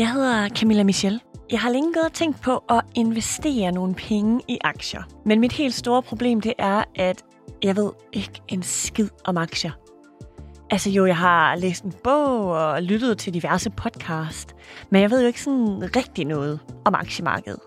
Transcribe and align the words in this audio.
Jeg 0.00 0.12
hedder 0.12 0.48
Camilla 0.48 0.84
Michel. 0.84 1.20
Jeg 1.50 1.60
har 1.60 1.70
længe 1.70 1.92
gået 1.92 2.04
og 2.04 2.12
tænkt 2.12 2.40
på 2.40 2.64
at 2.70 2.80
investere 2.94 3.72
nogle 3.72 3.94
penge 3.94 4.40
i 4.48 4.58
aktier. 4.64 5.02
Men 5.24 5.40
mit 5.40 5.52
helt 5.52 5.74
store 5.74 6.02
problem 6.02 6.40
det 6.40 6.52
er, 6.58 6.84
at 6.94 7.22
jeg 7.62 7.76
ved 7.76 7.90
ikke 8.12 8.42
en 8.48 8.62
skid 8.62 9.08
om 9.24 9.36
aktier. 9.36 9.70
Altså 10.70 10.90
jo, 10.90 11.06
jeg 11.06 11.16
har 11.16 11.56
læst 11.56 11.84
en 11.84 11.92
bog 12.04 12.48
og 12.48 12.82
lyttet 12.82 13.18
til 13.18 13.34
diverse 13.34 13.70
podcast, 13.70 14.54
men 14.90 15.02
jeg 15.02 15.10
ved 15.10 15.20
jo 15.20 15.26
ikke 15.26 15.42
sådan 15.42 15.96
rigtig 15.96 16.24
noget 16.24 16.60
om 16.84 16.94
aktiemarkedet. 16.94 17.60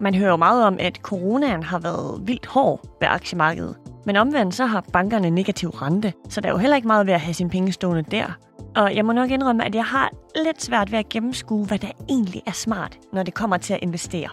Man 0.00 0.14
hører 0.14 0.30
jo 0.30 0.36
meget 0.36 0.64
om, 0.64 0.76
at 0.80 0.96
coronaen 0.96 1.62
har 1.62 1.78
været 1.78 2.20
vildt 2.26 2.46
hård 2.46 2.80
ved 3.00 3.08
aktiemarkedet. 3.08 3.76
Men 4.06 4.16
omvendt 4.16 4.54
så 4.54 4.66
har 4.66 4.84
bankerne 4.92 5.30
negativ 5.30 5.68
rente, 5.68 6.12
så 6.28 6.40
der 6.40 6.48
er 6.48 6.52
jo 6.52 6.58
heller 6.58 6.76
ikke 6.76 6.88
meget 6.88 7.06
ved 7.06 7.14
at 7.14 7.20
have 7.20 7.34
sine 7.34 7.50
penge 7.50 7.72
stående 7.72 8.02
der. 8.10 8.38
Og 8.76 8.96
jeg 8.96 9.04
må 9.04 9.12
nok 9.12 9.30
indrømme, 9.30 9.64
at 9.64 9.74
jeg 9.74 9.84
har 9.84 10.10
lidt 10.44 10.62
svært 10.62 10.92
ved 10.92 10.98
at 10.98 11.08
gennemskue, 11.08 11.66
hvad 11.66 11.78
der 11.78 11.90
egentlig 12.08 12.42
er 12.46 12.52
smart, 12.52 12.98
når 13.12 13.22
det 13.22 13.34
kommer 13.34 13.56
til 13.56 13.74
at 13.74 13.80
investere. 13.82 14.28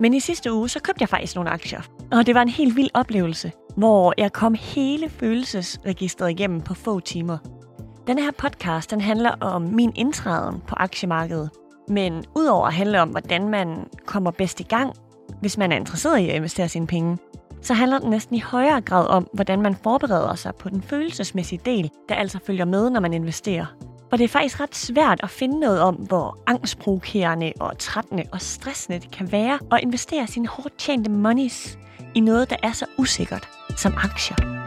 Men 0.00 0.14
i 0.14 0.20
sidste 0.20 0.52
uge, 0.52 0.68
så 0.68 0.80
købte 0.80 1.02
jeg 1.02 1.08
faktisk 1.08 1.34
nogle 1.34 1.50
aktier. 1.50 1.80
Og 2.12 2.26
det 2.26 2.34
var 2.34 2.42
en 2.42 2.48
helt 2.48 2.76
vild 2.76 2.90
oplevelse, 2.94 3.52
hvor 3.76 4.14
jeg 4.18 4.32
kom 4.32 4.54
hele 4.54 5.08
følelsesregistret 5.08 6.30
igennem 6.30 6.60
på 6.60 6.74
få 6.74 7.00
timer. 7.00 7.38
Denne 8.06 8.22
her 8.22 8.30
podcast, 8.38 8.90
den 8.90 9.00
handler 9.00 9.30
om 9.40 9.62
min 9.62 9.92
indtræden 9.96 10.60
på 10.66 10.74
aktiemarkedet. 10.78 11.50
Men 11.88 12.24
udover 12.36 12.66
at 12.66 12.74
handle 12.74 13.02
om, 13.02 13.08
hvordan 13.08 13.48
man 13.48 13.86
kommer 14.06 14.30
bedst 14.30 14.60
i 14.60 14.62
gang, 14.62 14.92
hvis 15.40 15.58
man 15.58 15.72
er 15.72 15.76
interesseret 15.76 16.18
i 16.18 16.28
at 16.28 16.36
investere 16.36 16.68
sine 16.68 16.86
penge, 16.86 17.18
så 17.62 17.74
handler 17.74 17.98
den 17.98 18.10
næsten 18.10 18.36
i 18.36 18.40
højere 18.40 18.80
grad 18.80 19.06
om, 19.06 19.28
hvordan 19.32 19.62
man 19.62 19.76
forbereder 19.82 20.34
sig 20.34 20.54
på 20.54 20.68
den 20.68 20.82
følelsesmæssige 20.82 21.60
del, 21.64 21.90
der 22.08 22.14
altså 22.14 22.38
følger 22.46 22.64
med, 22.64 22.90
når 22.90 23.00
man 23.00 23.12
investerer. 23.12 23.66
Og 24.12 24.18
det 24.18 24.24
er 24.24 24.28
faktisk 24.28 24.60
ret 24.60 24.76
svært 24.76 25.20
at 25.22 25.30
finde 25.30 25.60
noget 25.60 25.80
om, 25.80 25.94
hvor 25.94 26.38
angstprovokerende 26.46 27.52
og 27.60 27.78
trættende 27.78 28.24
og 28.32 28.40
stressende 28.40 28.98
det 28.98 29.10
kan 29.10 29.32
være 29.32 29.58
at 29.72 29.78
investere 29.82 30.26
sine 30.26 30.48
hårdt 30.48 30.78
tjente 30.78 31.10
monies 31.10 31.78
i 32.14 32.20
noget, 32.20 32.50
der 32.50 32.56
er 32.62 32.72
så 32.72 32.86
usikkert 32.98 33.48
som 33.76 33.92
aktier. 33.96 34.59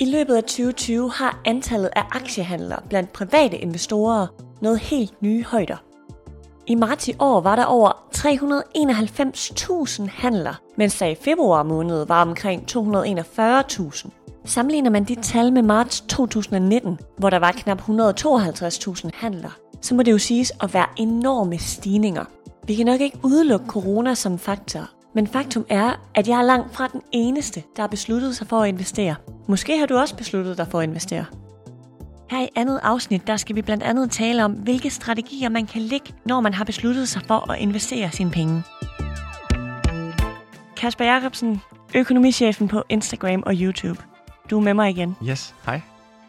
I 0.00 0.04
løbet 0.04 0.34
af 0.34 0.42
2020 0.42 1.10
har 1.10 1.40
antallet 1.44 1.90
af 1.96 2.02
aktiehandlere 2.10 2.82
blandt 2.88 3.12
private 3.12 3.58
investorer 3.58 4.26
nået 4.60 4.78
helt 4.78 5.22
nye 5.22 5.44
højder. 5.44 5.76
I 6.66 6.74
marts 6.74 7.08
i 7.08 7.14
år 7.18 7.40
var 7.40 7.56
der 7.56 7.64
over 7.64 7.90
391.000 8.16 10.10
handler, 10.10 10.60
mens 10.76 10.98
der 10.98 11.06
i 11.06 11.14
februar 11.14 11.62
måned 11.62 12.06
var 12.06 12.22
omkring 12.22 12.62
241.000. 12.70 14.08
Sammenligner 14.44 14.90
man 14.90 15.04
de 15.04 15.14
tal 15.14 15.52
med 15.52 15.62
marts 15.62 16.00
2019, 16.00 16.98
hvor 17.18 17.30
der 17.30 17.38
var 17.38 17.52
knap 17.52 17.80
152.000 17.80 19.10
handler, 19.14 19.58
så 19.80 19.94
må 19.94 20.02
det 20.02 20.12
jo 20.12 20.18
siges 20.18 20.52
at 20.62 20.74
være 20.74 20.86
enorme 20.96 21.58
stigninger. 21.58 22.24
Vi 22.66 22.74
kan 22.74 22.86
nok 22.86 23.00
ikke 23.00 23.18
udelukke 23.22 23.66
corona 23.66 24.14
som 24.14 24.38
faktor, 24.38 24.90
men 25.14 25.26
faktum 25.26 25.66
er, 25.68 25.92
at 26.14 26.28
jeg 26.28 26.38
er 26.38 26.42
langt 26.42 26.74
fra 26.74 26.88
den 26.88 27.02
eneste, 27.12 27.62
der 27.76 27.82
har 27.82 27.88
besluttet 27.88 28.36
sig 28.36 28.46
for 28.46 28.60
at 28.60 28.68
investere. 28.68 29.14
Måske 29.48 29.78
har 29.78 29.86
du 29.86 29.96
også 29.96 30.16
besluttet 30.16 30.58
dig 30.58 30.66
for 30.70 30.80
at 30.80 30.88
investere. 30.88 31.24
Her 32.30 32.42
i 32.42 32.48
andet 32.56 32.80
afsnit, 32.82 33.26
der 33.26 33.36
skal 33.36 33.56
vi 33.56 33.62
blandt 33.62 33.82
andet 33.82 34.10
tale 34.10 34.44
om, 34.44 34.52
hvilke 34.52 34.90
strategier 34.90 35.48
man 35.48 35.66
kan 35.66 35.82
lægge, 35.82 36.14
når 36.24 36.40
man 36.40 36.54
har 36.54 36.64
besluttet 36.64 37.08
sig 37.08 37.22
for 37.26 37.50
at 37.50 37.58
investere 37.58 38.10
sine 38.10 38.30
penge. 38.30 38.62
Kasper 40.76 41.04
Jacobsen, 41.04 41.60
økonomichefen 41.94 42.68
på 42.68 42.82
Instagram 42.88 43.42
og 43.46 43.54
YouTube. 43.54 44.02
Du 44.50 44.58
er 44.58 44.62
med 44.62 44.74
mig 44.74 44.90
igen. 44.90 45.16
Yes, 45.28 45.54
hej. 45.66 45.80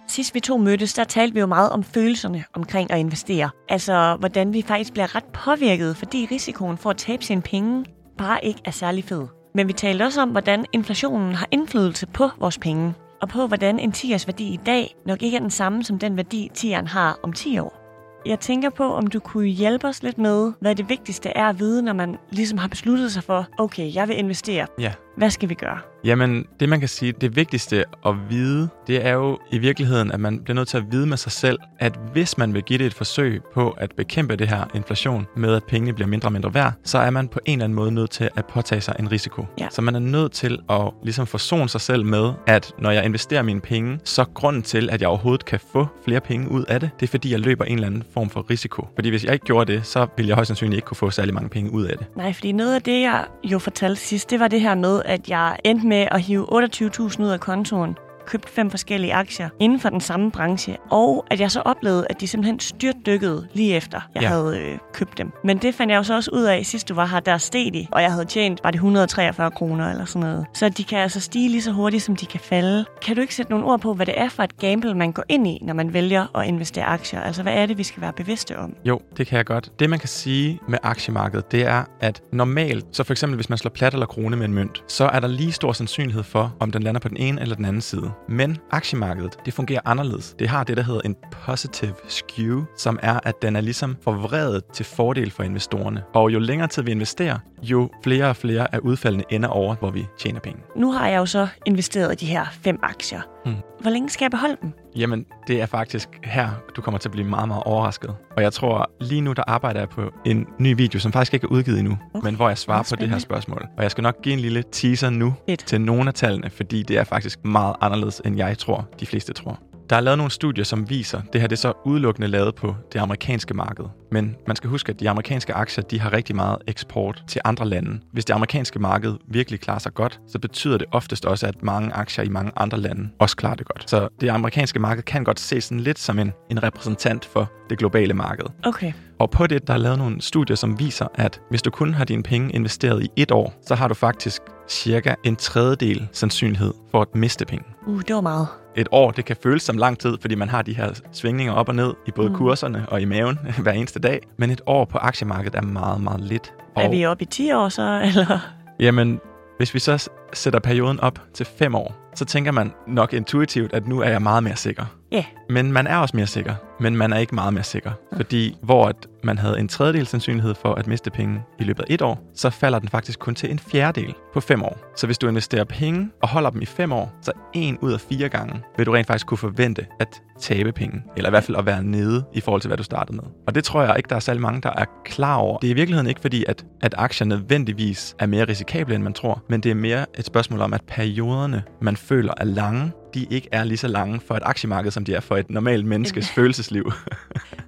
Sidst 0.07 0.35
vi 0.35 0.39
to 0.39 0.57
mødtes, 0.57 0.93
der 0.93 1.03
talte 1.03 1.33
vi 1.33 1.39
jo 1.39 1.45
meget 1.45 1.69
om 1.69 1.83
følelserne 1.83 2.43
omkring 2.53 2.91
at 2.91 2.99
investere. 2.99 3.49
Altså, 3.69 4.15
hvordan 4.19 4.53
vi 4.53 4.61
faktisk 4.61 4.93
bliver 4.93 5.15
ret 5.15 5.23
påvirket, 5.23 5.97
fordi 5.97 6.27
risikoen 6.31 6.77
for 6.77 6.89
at 6.89 6.97
tabe 6.97 7.23
sine 7.23 7.41
penge 7.41 7.85
bare 8.21 8.45
ikke 8.45 8.61
er 8.65 8.71
særlig 8.71 9.03
fed. 9.03 9.27
Men 9.55 9.67
vi 9.67 9.73
talte 9.73 10.03
også 10.03 10.21
om, 10.21 10.29
hvordan 10.29 10.65
inflationen 10.73 11.33
har 11.33 11.47
indflydelse 11.51 12.07
på 12.07 12.29
vores 12.39 12.57
penge, 12.57 12.93
og 13.21 13.29
på 13.29 13.47
hvordan 13.47 13.79
en 13.79 13.91
10'ers 13.91 14.27
værdi 14.27 14.53
i 14.53 14.59
dag 14.65 14.95
nok 15.05 15.23
ikke 15.23 15.37
er 15.37 15.41
den 15.41 15.51
samme 15.51 15.83
som 15.83 15.99
den 15.99 16.17
værdi 16.17 16.51
10'eren 16.57 16.87
har 16.87 17.19
om 17.23 17.33
10 17.33 17.59
år. 17.59 17.77
Jeg 18.25 18.39
tænker 18.39 18.69
på, 18.69 18.93
om 18.93 19.07
du 19.07 19.19
kunne 19.19 19.47
hjælpe 19.47 19.87
os 19.87 20.03
lidt 20.03 20.17
med, 20.17 20.51
hvad 20.59 20.75
det 20.75 20.89
vigtigste 20.89 21.29
er 21.29 21.45
at 21.45 21.59
vide, 21.59 21.81
når 21.81 21.93
man 21.93 22.17
ligesom 22.29 22.57
har 22.57 22.67
besluttet 22.67 23.11
sig 23.11 23.23
for, 23.23 23.45
okay, 23.57 23.95
jeg 23.95 24.07
vil 24.07 24.17
investere. 24.17 24.67
Ja. 24.79 24.93
Hvad 25.17 25.29
skal 25.29 25.49
vi 25.49 25.53
gøre? 25.53 25.77
Jamen, 26.03 26.45
det 26.59 26.69
man 26.69 26.79
kan 26.79 26.89
sige, 26.89 27.11
det 27.11 27.35
vigtigste 27.35 27.85
at 28.05 28.15
vide, 28.29 28.69
det 28.87 29.05
er 29.05 29.13
jo 29.13 29.39
i 29.51 29.57
virkeligheden, 29.57 30.11
at 30.11 30.19
man 30.19 30.39
bliver 30.39 30.55
nødt 30.55 30.67
til 30.67 30.77
at 30.77 30.83
vide 30.91 31.07
med 31.07 31.17
sig 31.17 31.31
selv, 31.31 31.59
at 31.79 31.99
hvis 32.13 32.37
man 32.37 32.53
vil 32.53 32.63
give 32.63 32.79
det 32.79 32.85
et 32.85 32.93
forsøg 32.93 33.41
på 33.53 33.69
at 33.69 33.91
bekæmpe 33.97 34.35
det 34.35 34.47
her 34.47 34.65
inflation 34.73 35.27
med, 35.35 35.55
at 35.55 35.63
pengene 35.63 35.93
bliver 35.93 36.07
mindre 36.07 36.27
og 36.27 36.33
mindre 36.33 36.53
værd, 36.53 36.73
så 36.83 36.97
er 36.97 37.09
man 37.09 37.27
på 37.27 37.39
en 37.45 37.53
eller 37.53 37.63
anden 37.63 37.75
måde 37.75 37.91
nødt 37.91 38.09
til 38.09 38.29
at 38.35 38.45
påtage 38.45 38.81
sig 38.81 38.95
en 38.99 39.11
risiko. 39.11 39.45
Ja. 39.59 39.67
Så 39.71 39.81
man 39.81 39.95
er 39.95 39.99
nødt 39.99 40.31
til 40.31 40.59
at 40.69 40.81
ligesom 41.03 41.27
forsone 41.27 41.69
sig 41.69 41.81
selv 41.81 42.05
med, 42.05 42.31
at 42.47 42.73
når 42.79 42.91
jeg 42.91 43.05
investerer 43.05 43.41
mine 43.41 43.61
penge, 43.61 43.99
så 44.03 44.25
grunden 44.33 44.61
til, 44.61 44.89
at 44.89 45.01
jeg 45.01 45.09
overhovedet 45.09 45.45
kan 45.45 45.59
få 45.71 45.87
flere 46.05 46.21
penge 46.21 46.51
ud 46.51 46.63
af 46.63 46.79
det, 46.79 46.89
det 46.99 47.05
er 47.05 47.11
fordi, 47.11 47.31
jeg 47.31 47.39
løber 47.39 47.65
en 47.65 47.73
eller 47.73 47.87
anden 47.87 48.03
form 48.13 48.29
for 48.29 48.49
risiko. 48.49 48.87
Fordi 48.95 49.09
hvis 49.09 49.23
jeg 49.23 49.33
ikke 49.33 49.45
gjorde 49.45 49.73
det, 49.73 49.85
så 49.85 50.07
ville 50.17 50.29
jeg 50.29 50.35
højst 50.35 50.47
sandsynligt 50.47 50.77
ikke 50.77 50.85
kunne 50.85 50.97
få 50.97 51.09
særlig 51.09 51.33
mange 51.33 51.49
penge 51.49 51.71
ud 51.71 51.85
af 51.85 51.97
det. 51.97 52.07
Nej, 52.15 52.33
fordi 52.33 52.51
noget 52.51 52.75
af 52.75 52.81
det, 52.81 53.01
jeg 53.01 53.25
jo 53.43 53.59
fortalte 53.59 54.01
sidst, 54.01 54.29
det 54.29 54.39
var 54.39 54.47
det 54.47 54.61
her 54.61 54.75
med, 54.75 55.00
at 55.05 55.29
jeg 55.29 55.57
endte 55.63 55.87
med 55.87 56.07
at 56.11 56.21
hive 56.21 56.65
28.000 56.65 57.23
ud 57.23 57.29
af 57.29 57.39
kontoen, 57.39 57.97
købt 58.31 58.49
fem 58.49 58.69
forskellige 58.69 59.13
aktier 59.13 59.49
inden 59.59 59.79
for 59.79 59.89
den 59.89 60.01
samme 60.01 60.31
branche, 60.31 60.77
og 60.91 61.25
at 61.31 61.39
jeg 61.39 61.51
så 61.51 61.61
oplevede, 61.61 62.05
at 62.09 62.21
de 62.21 62.27
simpelthen 62.27 62.59
styrtdykkede 62.59 63.47
lige 63.53 63.75
efter, 63.75 64.01
jeg 64.15 64.21
Ja. 64.23 64.27
havde 64.27 64.59
øh, 64.59 64.77
købt 64.93 65.17
dem. 65.17 65.31
Men 65.43 65.57
det 65.57 65.75
fandt 65.75 65.91
jeg 65.91 65.97
jo 65.97 66.03
så 66.03 66.15
også 66.15 66.31
ud 66.33 66.43
af, 66.43 66.65
sidst 66.65 66.89
du 66.89 66.93
var 66.93 67.05
her, 67.05 67.19
der 67.19 67.37
steg 67.37 67.73
de, 67.73 67.87
og 67.91 68.01
jeg 68.01 68.11
havde 68.11 68.25
tjent, 68.25 68.59
var 68.63 68.71
det 68.71 68.75
143 68.77 69.51
kroner 69.51 69.91
eller 69.91 70.05
sådan 70.05 70.29
noget. 70.29 70.45
Så 70.53 70.69
de 70.69 70.83
kan 70.83 70.99
altså 70.99 71.19
stige 71.19 71.49
lige 71.49 71.61
så 71.61 71.71
hurtigt, 71.71 72.03
som 72.03 72.15
de 72.15 72.25
kan 72.25 72.39
falde. 72.39 72.85
Kan 73.01 73.15
du 73.15 73.21
ikke 73.21 73.35
sætte 73.35 73.51
nogle 73.51 73.65
ord 73.65 73.79
på, 73.79 73.93
hvad 73.93 74.05
det 74.05 74.13
er 74.17 74.29
for 74.29 74.43
et 74.43 74.57
gamble, 74.57 74.95
man 74.95 75.11
går 75.11 75.23
ind 75.29 75.47
i, 75.47 75.59
når 75.61 75.73
man 75.73 75.93
vælger 75.93 76.37
at 76.37 76.47
investere 76.47 76.85
aktier? 76.85 77.21
Altså, 77.21 77.43
hvad 77.43 77.53
er 77.53 77.65
det, 77.65 77.77
vi 77.77 77.83
skal 77.83 78.01
være 78.01 78.13
bevidste 78.13 78.57
om? 78.57 78.75
Jo, 78.85 78.99
det 79.17 79.27
kan 79.27 79.37
jeg 79.37 79.45
godt. 79.45 79.71
Det 79.79 79.89
man 79.89 79.99
kan 79.99 80.09
sige 80.09 80.59
med 80.67 80.77
aktiemarkedet, 80.83 81.51
det 81.51 81.61
er, 81.67 81.83
at 82.01 82.21
normalt, 82.31 82.85
så 82.91 83.03
for 83.03 83.13
eksempel 83.13 83.35
hvis 83.35 83.49
man 83.49 83.57
slår 83.57 83.69
plat 83.69 83.93
eller 83.93 84.05
krone 84.05 84.35
med 84.37 84.45
en 84.45 84.53
mønt, 84.53 84.83
så 84.87 85.05
er 85.05 85.19
der 85.19 85.27
lige 85.27 85.51
stor 85.51 85.71
sandsynlighed 85.73 86.23
for, 86.23 86.55
om 86.59 86.71
den 86.71 86.83
lander 86.83 86.99
på 86.99 87.07
den 87.09 87.17
ene 87.17 87.41
eller 87.41 87.55
den 87.55 87.65
anden 87.65 87.81
side. 87.81 88.11
Men 88.29 88.57
aktiemarkedet, 88.71 89.37
det 89.45 89.53
fungerer 89.53 89.81
anderledes. 89.85 90.35
Det 90.39 90.49
har 90.49 90.63
det, 90.63 90.77
der 90.77 90.83
hedder 90.83 91.01
en 91.05 91.15
positive 91.45 91.93
skew, 92.07 92.63
som 92.77 92.99
er, 93.01 93.19
at 93.23 93.41
den 93.41 93.55
er 93.55 93.61
ligesom 93.61 93.97
forvredet 94.03 94.65
til 94.73 94.85
fordel 94.85 95.31
for 95.31 95.43
investorerne. 95.43 96.03
Og 96.13 96.33
jo 96.33 96.39
længere 96.39 96.67
tid 96.67 96.83
vi 96.83 96.91
investerer, 96.91 97.39
jo 97.61 97.89
flere 98.03 98.29
og 98.29 98.35
flere 98.35 98.75
af 98.75 98.79
udfaldene 98.79 99.23
ender 99.29 99.49
over, 99.49 99.75
hvor 99.75 99.89
vi 99.89 100.05
tjener 100.19 100.39
penge. 100.39 100.59
Nu 100.75 100.91
har 100.91 101.07
jeg 101.07 101.17
jo 101.17 101.25
så 101.25 101.47
investeret 101.65 102.11
i 102.21 102.25
de 102.25 102.31
her 102.31 102.45
fem 102.51 102.79
aktier. 102.83 103.21
Hmm. 103.45 103.55
Hvor 103.79 103.91
længe 103.91 104.09
skal 104.09 104.23
jeg 104.25 104.31
beholde 104.31 104.57
dem? 104.61 104.71
Jamen, 104.95 105.25
det 105.47 105.61
er 105.61 105.65
faktisk 105.65 106.09
her, 106.23 106.49
du 106.75 106.81
kommer 106.81 106.97
til 106.97 107.07
at 107.07 107.11
blive 107.11 107.27
meget, 107.27 107.47
meget 107.47 107.63
overrasket. 107.63 108.15
Og 108.37 108.43
jeg 108.43 108.53
tror, 108.53 108.91
lige 108.99 109.21
nu 109.21 109.33
der 109.33 109.43
arbejder 109.47 109.79
jeg 109.79 109.89
på 109.89 110.11
en 110.25 110.47
ny 110.59 110.75
video, 110.77 110.99
som 110.99 111.11
faktisk 111.11 111.33
ikke 111.33 111.43
er 111.43 111.51
udgivet 111.51 111.79
endnu, 111.79 111.97
Okay, 112.13 112.25
men 112.25 112.35
hvor 112.35 112.47
jeg 112.47 112.57
svarer 112.57 112.79
er 112.79 112.83
på 112.89 112.95
det 112.95 113.09
her 113.09 113.17
spørgsmål. 113.17 113.67
Og 113.77 113.83
jeg 113.83 113.91
skal 113.91 114.01
nok 114.01 114.21
give 114.21 114.33
en 114.33 114.39
lille 114.39 114.63
teaser 114.71 115.09
nu 115.09 115.33
Fedt. 115.49 115.59
til 115.65 115.81
nogle 115.81 116.07
af 116.07 116.13
tallene, 116.13 116.49
fordi 116.49 116.83
det 116.83 116.97
er 116.97 117.03
faktisk 117.03 117.45
meget 117.45 117.75
anderledes, 117.81 118.21
end 118.25 118.37
jeg 118.37 118.57
tror, 118.57 118.87
de 118.99 119.05
fleste 119.05 119.33
tror. 119.33 119.59
Der 119.91 119.97
er 119.97 120.01
lavet 120.01 120.17
nogle 120.17 120.31
studier, 120.31 120.63
som 120.63 120.89
viser, 120.89 121.21
det 121.33 121.41
her 121.41 121.47
det 121.47 121.55
er 121.55 121.59
så 121.59 121.73
udelukkende 121.85 122.27
lavet 122.27 122.55
på 122.55 122.75
det 122.93 122.99
amerikanske 122.99 123.53
marked. 123.53 123.85
Men 124.11 124.35
man 124.47 124.55
skal 124.55 124.69
huske, 124.69 124.89
at 124.89 124.99
de 124.99 125.09
amerikanske 125.09 125.53
aktier, 125.53 125.83
de 125.83 125.99
har 125.99 126.13
rigtig 126.13 126.35
meget 126.35 126.57
eksport 126.67 127.23
til 127.27 127.41
andre 127.45 127.65
lande. 127.65 127.99
Hvis 128.13 128.25
det 128.25 128.33
amerikanske 128.33 128.79
marked 128.79 129.13
virkelig 129.27 129.59
klarer 129.59 129.79
sig 129.79 129.93
godt, 129.93 130.19
så 130.27 130.39
betyder 130.39 130.77
det 130.77 130.87
oftest 130.91 131.25
også, 131.25 131.47
at 131.47 131.63
mange 131.63 131.93
aktier 131.93 132.25
i 132.25 132.29
mange 132.29 132.51
andre 132.55 132.77
lande 132.77 133.09
også 133.19 133.35
klarer 133.35 133.55
det 133.55 133.65
godt. 133.65 133.89
Så 133.89 134.07
det 134.21 134.29
amerikanske 134.29 134.79
marked 134.79 135.03
kan 135.03 135.23
godt 135.23 135.39
ses 135.39 135.63
sådan 135.63 135.79
lidt 135.79 135.99
som 135.99 136.19
en, 136.19 136.31
en 136.51 136.63
repræsentant 136.63 137.25
for 137.25 137.51
det 137.71 137.79
globale 137.79 138.13
marked. 138.13 138.45
Okay. 138.65 138.93
Og 139.19 139.29
på 139.29 139.47
det, 139.47 139.67
der 139.67 139.73
er 139.73 139.77
lavet 139.77 139.97
nogle 139.97 140.21
studier, 140.21 140.55
som 140.55 140.79
viser, 140.79 141.07
at 141.15 141.41
hvis 141.49 141.61
du 141.61 141.69
kun 141.69 141.93
har 141.93 142.05
dine 142.05 142.23
penge 142.23 142.51
investeret 142.53 143.03
i 143.03 143.07
et 143.15 143.31
år, 143.31 143.53
så 143.67 143.75
har 143.75 143.87
du 143.87 143.93
faktisk 143.93 144.41
cirka 144.69 145.13
en 145.23 145.35
tredjedel 145.35 146.07
sandsynlighed 146.11 146.73
for 146.91 147.01
at 147.01 147.07
miste 147.15 147.45
penge. 147.45 147.65
Uh, 147.87 148.01
det 148.07 148.15
var 148.15 148.21
meget. 148.21 148.47
Et 148.75 148.87
år, 148.91 149.11
det 149.11 149.25
kan 149.25 149.35
føles 149.43 149.63
som 149.63 149.77
lang 149.77 149.99
tid, 149.99 150.17
fordi 150.21 150.35
man 150.35 150.49
har 150.49 150.61
de 150.61 150.73
her 150.73 150.93
svingninger 151.11 151.53
op 151.53 151.69
og 151.69 151.75
ned 151.75 151.93
i 152.07 152.11
både 152.11 152.29
Mm. 152.29 152.35
kurserne 152.35 152.85
og 152.87 153.01
i 153.01 153.05
maven 153.05 153.39
hver 153.63 153.71
eneste 153.71 153.99
dag. 153.99 154.19
Men 154.37 154.49
et 154.51 154.61
år 154.65 154.85
på 154.85 154.97
aktiemarkedet 154.97 155.55
er 155.55 155.61
meget, 155.61 156.01
meget 156.01 156.19
lidt. 156.21 156.53
Er 156.75 156.89
vi 156.89 157.05
oppe 157.05 157.23
i 157.23 157.25
10 157.25 157.51
år 157.51 157.69
så, 157.69 157.99
eller? 158.07 158.39
Jamen, 158.79 159.19
hvis 159.57 159.73
vi 159.73 159.79
så 159.79 160.09
sætter 160.33 160.59
perioden 160.59 160.99
op 160.99 161.19
til 161.33 161.45
fem 161.59 161.75
år, 161.75 161.95
så 162.15 162.25
tænker 162.25 162.51
man 162.51 162.71
nok 162.87 163.13
intuitivt, 163.13 163.73
at 163.73 163.87
nu 163.87 163.99
er 164.01 164.09
jeg 164.09 164.21
meget 164.21 164.43
mere 164.43 164.55
sikker. 164.55 164.85
Ja. 165.11 165.25
Men 165.49 165.71
man 165.71 165.87
er 165.87 165.97
også 165.97 166.17
mere 166.17 166.27
sikker. 166.27 166.55
Men 166.81 166.95
man 166.95 167.13
er 167.13 167.17
ikke 167.17 167.35
meget 167.35 167.53
mere 167.53 167.63
sikker. 167.63 167.91
Fordi 168.15 168.57
hvor 168.61 168.87
at 168.87 168.95
man 169.23 169.37
havde 169.37 169.59
en 169.59 169.67
tredjedel 169.67 170.07
sandsynlighed 170.07 170.55
for 170.55 170.73
at 170.73 170.87
miste 170.87 171.11
penge 171.11 171.41
i 171.59 171.63
løbet 171.63 171.83
af 171.83 171.93
et 171.93 172.01
år, 172.01 172.31
så 172.35 172.49
falder 172.49 172.79
den 172.79 172.89
faktisk 172.89 173.19
kun 173.19 173.35
til 173.35 173.51
en 173.51 173.59
fjerdedel 173.59 174.13
på 174.33 174.39
fem 174.39 174.63
år. 174.63 174.77
Så 174.95 175.05
hvis 175.05 175.17
du 175.17 175.27
investerer 175.27 175.63
penge 175.63 176.09
og 176.21 176.29
holder 176.29 176.49
dem 176.49 176.61
i 176.61 176.65
fem 176.65 176.91
år, 176.91 177.13
så 177.21 177.31
en 177.53 177.77
ud 177.81 177.93
af 177.93 178.01
fire 178.01 178.29
gange 178.29 178.61
vil 178.77 178.85
du 178.85 178.91
rent 178.91 179.07
faktisk 179.07 179.27
kunne 179.27 179.37
forvente 179.37 179.85
at 179.99 180.21
tabe 180.39 180.71
penge, 180.71 181.03
eller 181.17 181.29
i 181.29 181.31
hvert 181.31 181.43
fald 181.43 181.57
at 181.57 181.65
være 181.65 181.83
nede 181.83 182.23
i 182.33 182.41
forhold 182.41 182.61
til, 182.61 182.67
hvad 182.67 182.77
du 182.77 182.83
startede 182.83 183.15
med. 183.15 183.23
Og 183.47 183.55
det 183.55 183.63
tror 183.63 183.83
jeg 183.83 183.97
ikke, 183.97 184.09
der 184.09 184.15
er 184.15 184.19
særlig 184.19 184.41
mange, 184.41 184.61
der 184.61 184.69
er 184.69 184.85
klar 185.05 185.35
over. 185.35 185.57
Det 185.57 185.67
er 185.67 185.71
i 185.71 185.75
virkeligheden 185.75 186.07
ikke 186.07 186.21
fordi, 186.21 186.45
at, 186.47 186.65
at 186.81 186.95
aktier 186.97 187.27
nødvendigvis 187.27 188.15
er 188.19 188.25
mere 188.25 188.45
risikable, 188.47 188.95
end 188.95 189.03
man 189.03 189.13
tror, 189.13 189.43
men 189.49 189.61
det 189.61 189.71
er 189.71 189.75
mere 189.75 190.05
et 190.17 190.25
spørgsmål 190.25 190.61
om, 190.61 190.73
at 190.73 190.81
perioderne, 190.87 191.63
man 191.81 191.97
føler 191.97 192.33
er 192.37 192.45
lange, 192.45 192.91
de 193.13 193.27
ikke 193.29 193.49
er 193.51 193.63
lige 193.63 193.77
så 193.77 193.87
lange 193.87 194.19
for 194.19 194.35
et 194.35 194.43
aktiemarked, 194.45 194.91
som 194.91 195.05
de 195.05 195.13
er 195.13 195.19
for 195.19 195.37
et 195.37 195.49
normalt 195.49 195.85
menneskes 195.85 196.29
følelsesliv. 196.71 196.91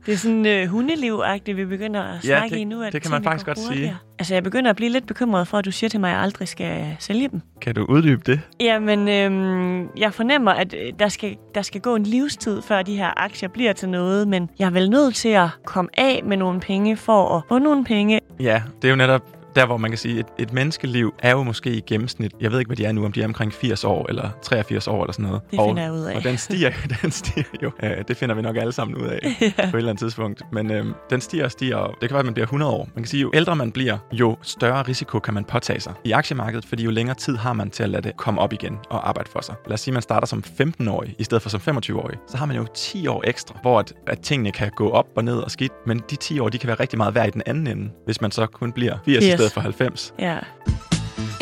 Det 0.06 0.14
er 0.14 0.18
sådan 0.18 0.64
uh, 0.64 0.70
hundeliv-agtigt, 0.72 1.58
vi 1.58 1.66
begynder 1.66 2.02
at 2.04 2.16
Ja, 2.16 2.20
snakke 2.38 2.56
det- 2.56 2.62
i 2.62 2.64
nu. 2.64 2.82
At 2.82 2.94
det 2.94 3.02
kan 3.02 3.12
man 3.12 3.24
faktisk 3.24 3.46
godt 3.46 3.58
sige. 3.60 3.68
hurtigere. 3.68 3.98
Altså, 4.20 4.34
jeg 4.34 4.44
begynder 4.44 4.70
at 4.70 4.76
blive 4.76 4.90
lidt 4.92 5.08
bekymret 5.08 5.48
for, 5.48 5.58
at 5.58 5.66
du 5.66 5.72
siger 5.72 5.90
til 5.90 6.00
mig, 6.00 6.10
at 6.10 6.14
jeg 6.16 6.24
aldrig 6.24 6.48
skal 6.48 6.96
sælge 7.00 7.28
dem. 7.28 7.42
kan 7.62 7.76
du 7.76 7.86
uddybe 7.90 8.22
det? 8.26 8.40
Jamen, 8.60 9.08
øhm, 9.08 9.88
jeg 9.98 10.14
fornemmer, 10.14 10.52
at 10.52 10.74
øh, 10.74 10.94
der 11.00 11.08
skal, 11.08 11.36
der 11.56 11.62
skal 11.62 11.82
gå 11.82 11.96
en 11.96 12.04
livstid, 12.04 12.62
før 12.62 12.82
de 12.82 12.96
her 12.96 13.24
aktier 13.24 13.50
bliver 13.50 13.74
til 13.74 13.90
noget, 13.90 14.28
men 14.28 14.50
jeg 14.60 14.66
er 14.66 14.70
vel 14.72 14.90
nødt 14.90 15.16
til 15.16 15.30
at 15.30 15.48
komme 15.66 15.90
af 16.00 16.22
med 16.26 16.38
nogle 16.38 16.60
penge 16.60 16.98
for 16.98 17.38
at 17.38 17.44
få 17.50 17.60
nogle 17.60 17.84
penge. 17.86 18.20
Ja, 18.40 18.62
det 18.82 18.88
er 18.88 18.90
jo 18.92 18.96
netop 18.96 19.22
der, 19.56 19.66
hvor 19.66 19.78
man 19.78 19.92
kan 19.92 19.98
sige, 19.98 20.20
at 20.20 20.26
et, 20.38 20.44
et 20.44 20.54
menneskeliv 20.54 21.14
er 21.20 21.32
jo 21.32 21.44
måske 21.44 21.70
i 21.70 21.82
gennemsnit, 21.82 22.32
jeg 22.42 22.52
ved 22.52 22.60
ikke, 22.60 22.70
hvad 22.70 22.78
de 22.78 22.86
er 22.86 22.92
nu, 22.92 23.06
om 23.06 23.12
de 23.12 23.22
er 23.22 23.26
omkring 23.26 23.54
80 23.54 23.84
år 23.84 24.06
eller 24.10 24.30
83 24.42 24.88
år 24.88 25.04
eller 25.04 25.14
sådan 25.14 25.26
noget. 25.26 25.42
Det 25.52 25.60
og, 25.60 25.70
finder 25.70 25.84
jeg 25.84 25.94
ud 25.94 26.04
af. 26.04 26.16
Og 26.16 26.24
den 26.24 26.38
stiger, 26.38 26.72
den 27.02 27.12
stiger 27.12 27.44
jo. 27.64 27.72
Ja, 27.84 28.02
det 28.08 28.18
finder 28.18 28.36
vi 28.36 28.42
nok 28.42 28.58
alle 28.58 28.72
sammen 28.72 28.98
ud 28.98 29.08
af 29.08 29.20
på 29.56 29.62
et 29.62 29.64
eller 29.76 29.90
andet 29.90 30.00
tidspunkt. 30.00 30.42
Men 30.52 30.72
øhm, 30.72 30.94
den 31.10 31.22
stiger 31.22 31.46
og 31.46 31.52
stiger, 31.52 31.76
og 31.76 31.96
det 32.02 32.10
kan 32.10 32.14
være, 32.14 32.20
at 32.20 32.26
man 32.26 32.34
bliver 32.34 32.46
100 32.46 32.72
år. 32.72 32.90
Man 32.96 33.04
kan 33.04 33.10
sige, 33.10 33.22
jo 33.22 33.32
ældre 33.34 33.56
man 33.56 33.72
bliver, 33.72 33.98
jo 34.12 34.38
større 34.42 34.82
risiko 34.82 35.20
kan 35.20 35.34
man 35.34 35.44
påtage 35.44 35.80
sig 35.80 35.94
i 36.04 36.12
aktiemarkedet, 36.12 36.66
fordi 36.66 36.84
jo 36.84 36.92
længere 36.92 37.16
tid 37.16 37.36
har 37.38 37.54
man 37.54 37.70
til 37.70 37.84
at 37.84 37.90
lade 37.90 38.02
det 38.02 38.18
komme 38.18 38.42
op 38.42 38.54
igen 38.54 38.78
og 38.90 39.08
arbejde 39.10 39.30
for 39.32 39.42
sig. 39.42 39.56
Lad 39.68 39.74
os 39.74 39.80
sige, 39.82 39.92
at 39.92 39.94
man 39.94 40.02
starter 40.02 40.28
som 40.28 40.44
15-årig 40.62 41.16
i 41.20 41.24
stedet 41.24 41.42
for 41.42 41.50
som 41.50 41.62
25-årig. 41.78 42.18
Så 42.28 42.38
har 42.38 42.46
man 42.46 42.56
jo 42.56 42.66
10 42.76 43.08
år 43.08 43.24
ekstra, 43.28 43.60
hvor 43.62 43.80
at, 43.80 43.94
at 44.08 44.20
tingene 44.20 44.52
kan 44.52 44.72
gå 44.76 44.90
op 44.90 45.08
og 45.16 45.24
ned 45.24 45.38
og 45.38 45.52
skidt. 45.52 45.72
Men 45.88 46.02
de 46.10 46.16
10 46.16 46.40
år, 46.40 46.50
de 46.50 46.58
kan 46.58 46.68
være 46.68 46.80
rigtig 46.80 46.98
meget 46.98 47.16
værd 47.16 47.28
i 47.28 47.32
den 47.32 47.42
anden 47.46 47.68
ende, 47.68 47.90
hvis 48.06 48.22
man 48.22 48.32
så 48.32 48.46
kun 48.46 48.72
bliver 48.72 48.98
80, 49.06 49.24
80. 49.24 49.34
i 49.34 49.38
80. 49.38 49.43
stedet 49.44 49.54
for 49.54 49.62
90. 49.62 50.14
Ja. 50.20 50.40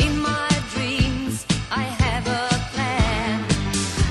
In 0.00 0.18
my 0.18 0.50
dreams, 0.74 1.46
I 1.70 1.84
have 2.02 2.24
a 2.26 2.58
plan. 2.74 3.40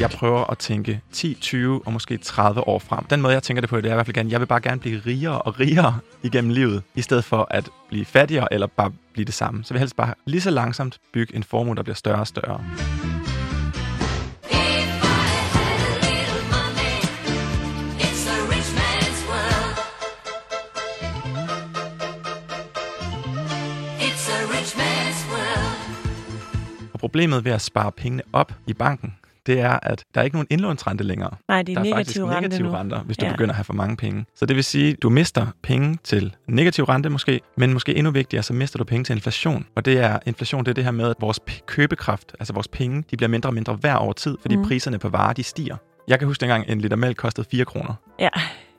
Jeg 0.01 0.09
prøver 0.09 0.51
at 0.51 0.57
tænke 0.57 1.01
10, 1.11 1.33
20 1.33 1.81
og 1.85 1.93
måske 1.93 2.17
30 2.17 2.67
år 2.67 2.79
frem. 2.79 3.03
Den 3.03 3.21
måde, 3.21 3.33
jeg 3.33 3.43
tænker 3.43 3.61
det 3.61 3.69
på, 3.69 3.77
det 3.77 3.85
er 3.85 3.91
i 3.91 3.93
hvert 3.93 4.05
fald 4.05 4.15
gerne, 4.15 4.31
jeg 4.31 4.39
vil 4.39 4.45
bare 4.45 4.61
gerne 4.61 4.79
blive 4.79 5.01
rigere 5.05 5.41
og 5.41 5.59
rigere 5.59 5.99
igennem 6.23 6.51
livet, 6.51 6.83
i 6.95 7.01
stedet 7.01 7.25
for 7.25 7.47
at 7.51 7.69
blive 7.89 8.05
fattigere 8.05 8.53
eller 8.53 8.67
bare 8.67 8.91
blive 9.13 9.25
det 9.25 9.33
samme. 9.33 9.63
Så 9.63 9.73
vil 9.73 9.77
jeg 9.77 9.81
helst 9.81 9.95
bare 9.95 10.13
lige 10.25 10.41
så 10.41 10.49
langsomt 10.49 10.97
bygge 11.13 11.35
en 11.35 11.43
formue, 11.43 11.75
der 11.75 11.83
bliver 11.83 11.95
større 11.95 12.19
og 12.19 12.27
større. 12.27 12.63
Problemet 27.01 27.45
ved 27.45 27.51
at 27.51 27.61
spare 27.61 27.91
pengene 27.91 28.23
op 28.33 28.53
i 28.67 28.73
banken, 28.73 29.13
det 29.45 29.59
er, 29.59 29.79
at 29.83 30.03
der 30.15 30.21
er 30.21 30.25
ikke 30.25 30.35
nogen 30.35 30.47
indlånsrente 30.49 31.03
længere. 31.03 31.31
Nej, 31.47 31.61
det 31.61 31.71
er, 31.77 31.83
der 31.83 31.89
er 31.91 31.95
negativ 31.95 31.97
faktisk 31.97 32.21
rente 32.21 32.41
negative 32.41 32.67
nu. 32.67 32.73
renter, 32.73 32.99
hvis 33.03 33.17
du 33.17 33.25
Ja. 33.25 33.31
begynder 33.31 33.49
at 33.51 33.55
have 33.55 33.63
for 33.63 33.73
mange 33.73 33.97
penge. 33.97 34.25
Så 34.35 34.45
det 34.45 34.55
vil 34.55 34.63
sige, 34.63 34.93
du 34.93 35.09
mister 35.09 35.47
penge 35.63 35.97
til 36.03 36.35
negativ 36.47 36.83
rente 36.83 37.09
måske, 37.09 37.39
men 37.57 37.73
måske 37.73 37.95
endnu 37.95 38.11
vigtigere, 38.11 38.43
så 38.43 38.53
mister 38.53 38.77
du 38.77 38.83
penge 38.83 39.03
til 39.03 39.13
inflation. 39.13 39.65
Og 39.75 39.85
det 39.85 39.99
er 39.99 40.19
inflation, 40.25 40.63
det 40.65 40.69
er 40.71 40.73
det 40.73 40.83
her 40.83 40.91
med, 40.91 41.09
at 41.09 41.15
vores 41.19 41.39
købekraft, 41.65 42.35
altså 42.39 42.53
vores 42.53 42.67
penge, 42.67 43.03
de 43.11 43.17
bliver 43.17 43.29
mindre 43.29 43.49
og 43.49 43.53
mindre 43.53 43.73
hver 43.73 43.95
over 43.95 44.13
tid, 44.13 44.37
fordi 44.41 44.55
mm. 44.55 44.65
priserne 44.67 44.99
på 44.99 45.09
varer, 45.09 45.33
de 45.33 45.43
stiger. 45.43 45.75
Jeg 46.07 46.19
kan 46.19 46.27
huske 46.27 46.41
dengang, 46.41 46.65
en 46.67 46.81
liter 46.81 46.95
mælk 46.97 47.17
kostede 47.17 47.47
4 47.51 47.65
kroner. 47.65 47.93
Ja. 48.19 48.29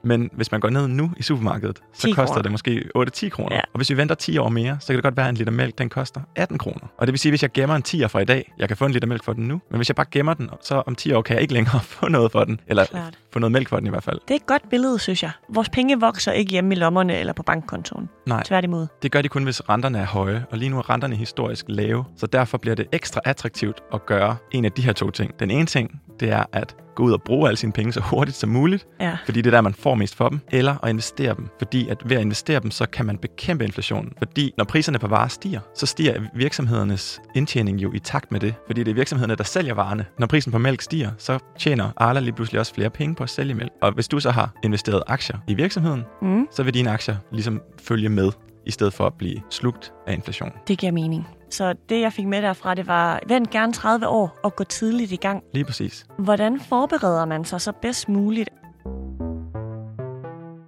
Men 0.04 0.30
hvis 0.32 0.52
man 0.52 0.60
går 0.60 0.70
ned 0.70 0.88
nu 0.88 1.10
i 1.16 1.22
supermarkedet, 1.22 1.78
så 1.92 2.02
10 2.06 2.10
koster 2.12 2.26
kroner. 2.26 2.42
det 2.42 2.50
måske 2.50 2.84
8-10 2.98 3.28
kroner. 3.28 3.54
Ja. 3.56 3.60
Og 3.72 3.76
hvis 3.76 3.90
vi 3.90 3.96
venter 3.96 4.14
10 4.14 4.38
år 4.38 4.48
mere, 4.48 4.76
så 4.80 4.86
kan 4.86 4.96
det 4.96 5.02
godt 5.02 5.16
være, 5.16 5.26
at 5.26 5.30
en 5.30 5.36
liter 5.36 5.52
mælk 5.52 5.78
den 5.78 5.88
koster 5.88 6.20
18 6.36 6.58
kroner. 6.58 6.86
Og 6.98 7.06
det 7.06 7.12
vil 7.12 7.18
sige, 7.18 7.30
at 7.30 7.32
hvis 7.32 7.42
jeg 7.42 7.52
gemmer 7.52 7.76
en 7.76 7.82
10'er 7.88 8.06
fra 8.06 8.20
i 8.20 8.24
dag, 8.24 8.52
jeg 8.58 8.68
kan 8.68 8.76
få 8.76 8.84
en 8.86 8.92
liter 8.92 9.08
mælk 9.08 9.24
for 9.24 9.32
den 9.32 9.48
nu. 9.48 9.60
Men 9.70 9.76
hvis 9.78 9.88
jeg 9.88 9.96
bare 9.96 10.06
gemmer 10.10 10.34
den, 10.34 10.50
så 10.62 10.82
om 10.86 10.94
10 10.94 11.12
år 11.12 11.22
kan 11.22 11.34
jeg 11.34 11.42
ikke 11.42 11.54
længere 11.54 11.80
få 11.98 12.08
noget 12.08 12.32
for 12.32 12.44
den. 12.44 12.60
Eller 12.66 12.84
Klart. 12.84 13.18
få 13.32 13.38
noget 13.38 13.52
mælk 13.52 13.68
for 13.68 13.76
den 13.76 13.86
i 13.86 13.90
hvert 13.90 14.04
fald. 14.04 14.18
Det 14.28 14.30
er 14.30 14.38
et 14.38 14.46
godt 14.46 14.68
billede, 14.70 14.98
synes 14.98 15.22
jeg. 15.22 15.30
Vores 15.48 15.68
penge 15.68 16.00
vokser 16.00 16.32
ikke 16.32 16.50
hjemme 16.50 16.74
i 16.74 16.78
lommerne 16.78 17.16
eller 17.18 17.32
på 17.32 17.42
bankkontoen. 17.42 18.08
Nej, 18.26 18.42
Tværtimod. 18.44 18.86
det 19.02 19.12
gør 19.12 19.22
de 19.22 19.28
kun, 19.28 19.44
hvis 19.44 19.68
renterne 19.68 19.98
er 19.98 20.06
høje. 20.06 20.44
Og 20.50 20.58
lige 20.58 20.68
nu 20.68 20.78
er 20.78 20.90
renterne 20.90 21.16
historisk 21.16 21.64
lave. 21.68 22.04
Så 22.16 22.26
derfor 22.26 22.58
bliver 22.58 22.74
det 22.74 22.86
ekstra 22.92 23.20
attraktivt 23.24 23.80
at 23.94 24.06
gøre 24.06 24.36
en 24.52 24.64
af 24.64 24.72
de 24.72 24.82
her 24.82 24.92
to 24.92 25.10
ting. 25.10 25.40
Den 25.40 25.50
ene 25.50 25.66
ting, 25.66 26.00
det 26.20 26.30
er 26.30 26.44
at 26.52 26.76
gå 26.94 27.02
ud 27.02 27.12
og 27.12 27.22
bruge 27.22 27.48
alle 27.48 27.56
sine 27.56 27.72
penge 27.72 27.92
så 27.92 28.00
hurtigt 28.00 28.36
som 28.36 28.50
muligt. 28.50 28.86
Ja. 29.00 29.16
fordi 29.24 29.40
det 29.42 29.46
er 29.46 29.50
der, 29.56 29.60
man 29.60 29.74
får 29.74 29.94
mest 29.94 30.14
for 30.16 30.28
dem, 30.28 30.40
eller 30.50 30.76
at 30.84 30.90
investere 30.90 31.34
dem, 31.34 31.48
fordi 31.58 31.88
at 31.88 32.02
ved 32.04 32.16
at 32.16 32.22
investere 32.22 32.60
dem, 32.60 32.70
så 32.70 32.86
kan 32.86 33.06
man 33.06 33.18
bekæmpe 33.18 33.64
inflationen. 33.64 34.12
Fordi 34.18 34.54
når 34.58 34.64
priserne 34.64 34.98
på 34.98 35.06
varer 35.08 35.28
stiger, 35.28 35.60
så 35.74 35.86
stiger 35.86 36.20
virksomhedernes 36.34 37.20
indtjening 37.34 37.82
jo 37.82 37.92
i 37.92 37.98
takt 37.98 38.32
med 38.32 38.40
det, 38.40 38.54
fordi 38.66 38.82
det 38.82 38.90
er 38.90 38.94
virksomhederne, 38.94 39.34
der 39.36 39.44
sælger 39.44 39.74
varerne. 39.74 40.04
Når 40.18 40.26
prisen 40.26 40.52
på 40.52 40.58
mælk 40.58 40.80
stiger, 40.80 41.10
så 41.18 41.38
tjener 41.58 41.90
Arla 41.96 42.20
lige 42.20 42.32
pludselig 42.34 42.60
også 42.60 42.74
flere 42.74 42.90
penge 42.90 43.14
på 43.14 43.22
at 43.22 43.30
sælge 43.30 43.54
mælk. 43.54 43.72
Og 43.82 43.92
hvis 43.92 44.08
du 44.08 44.20
så 44.20 44.30
har 44.30 44.50
investeret 44.64 45.02
aktier 45.06 45.36
i 45.48 45.54
virksomheden, 45.54 46.02
Mm, 46.22 46.46
så 46.50 46.62
vil 46.62 46.74
dine 46.74 46.90
aktier 46.90 47.16
ligesom 47.32 47.60
følge 47.82 48.08
med, 48.12 48.32
i 48.66 48.70
stedet 48.70 48.92
for 48.92 49.06
at 49.06 49.14
blive 49.14 49.40
slugt 49.50 49.92
af 50.06 50.12
inflation. 50.12 50.50
det 50.68 50.78
giver 50.78 50.92
mening. 50.92 51.28
Så 51.50 51.74
det, 51.88 52.00
jeg 52.00 52.12
fik 52.12 52.26
med 52.26 52.42
derfra, 52.42 52.74
det 52.74 52.86
var, 52.86 53.20
vent 53.28 53.50
gerne 53.50 53.72
30 53.72 54.08
år 54.08 54.38
og 54.42 54.56
gå 54.56 54.64
tidligt 54.64 55.12
i 55.12 55.16
gang. 55.16 55.42
Lige 55.54 55.64
præcis. 55.64 56.06
Hvordan 56.18 56.60
forbereder 56.60 57.24
man 57.24 57.44
sig 57.44 57.60
så 57.60 57.72
bedst 57.82 58.08
muligt? 58.08 58.48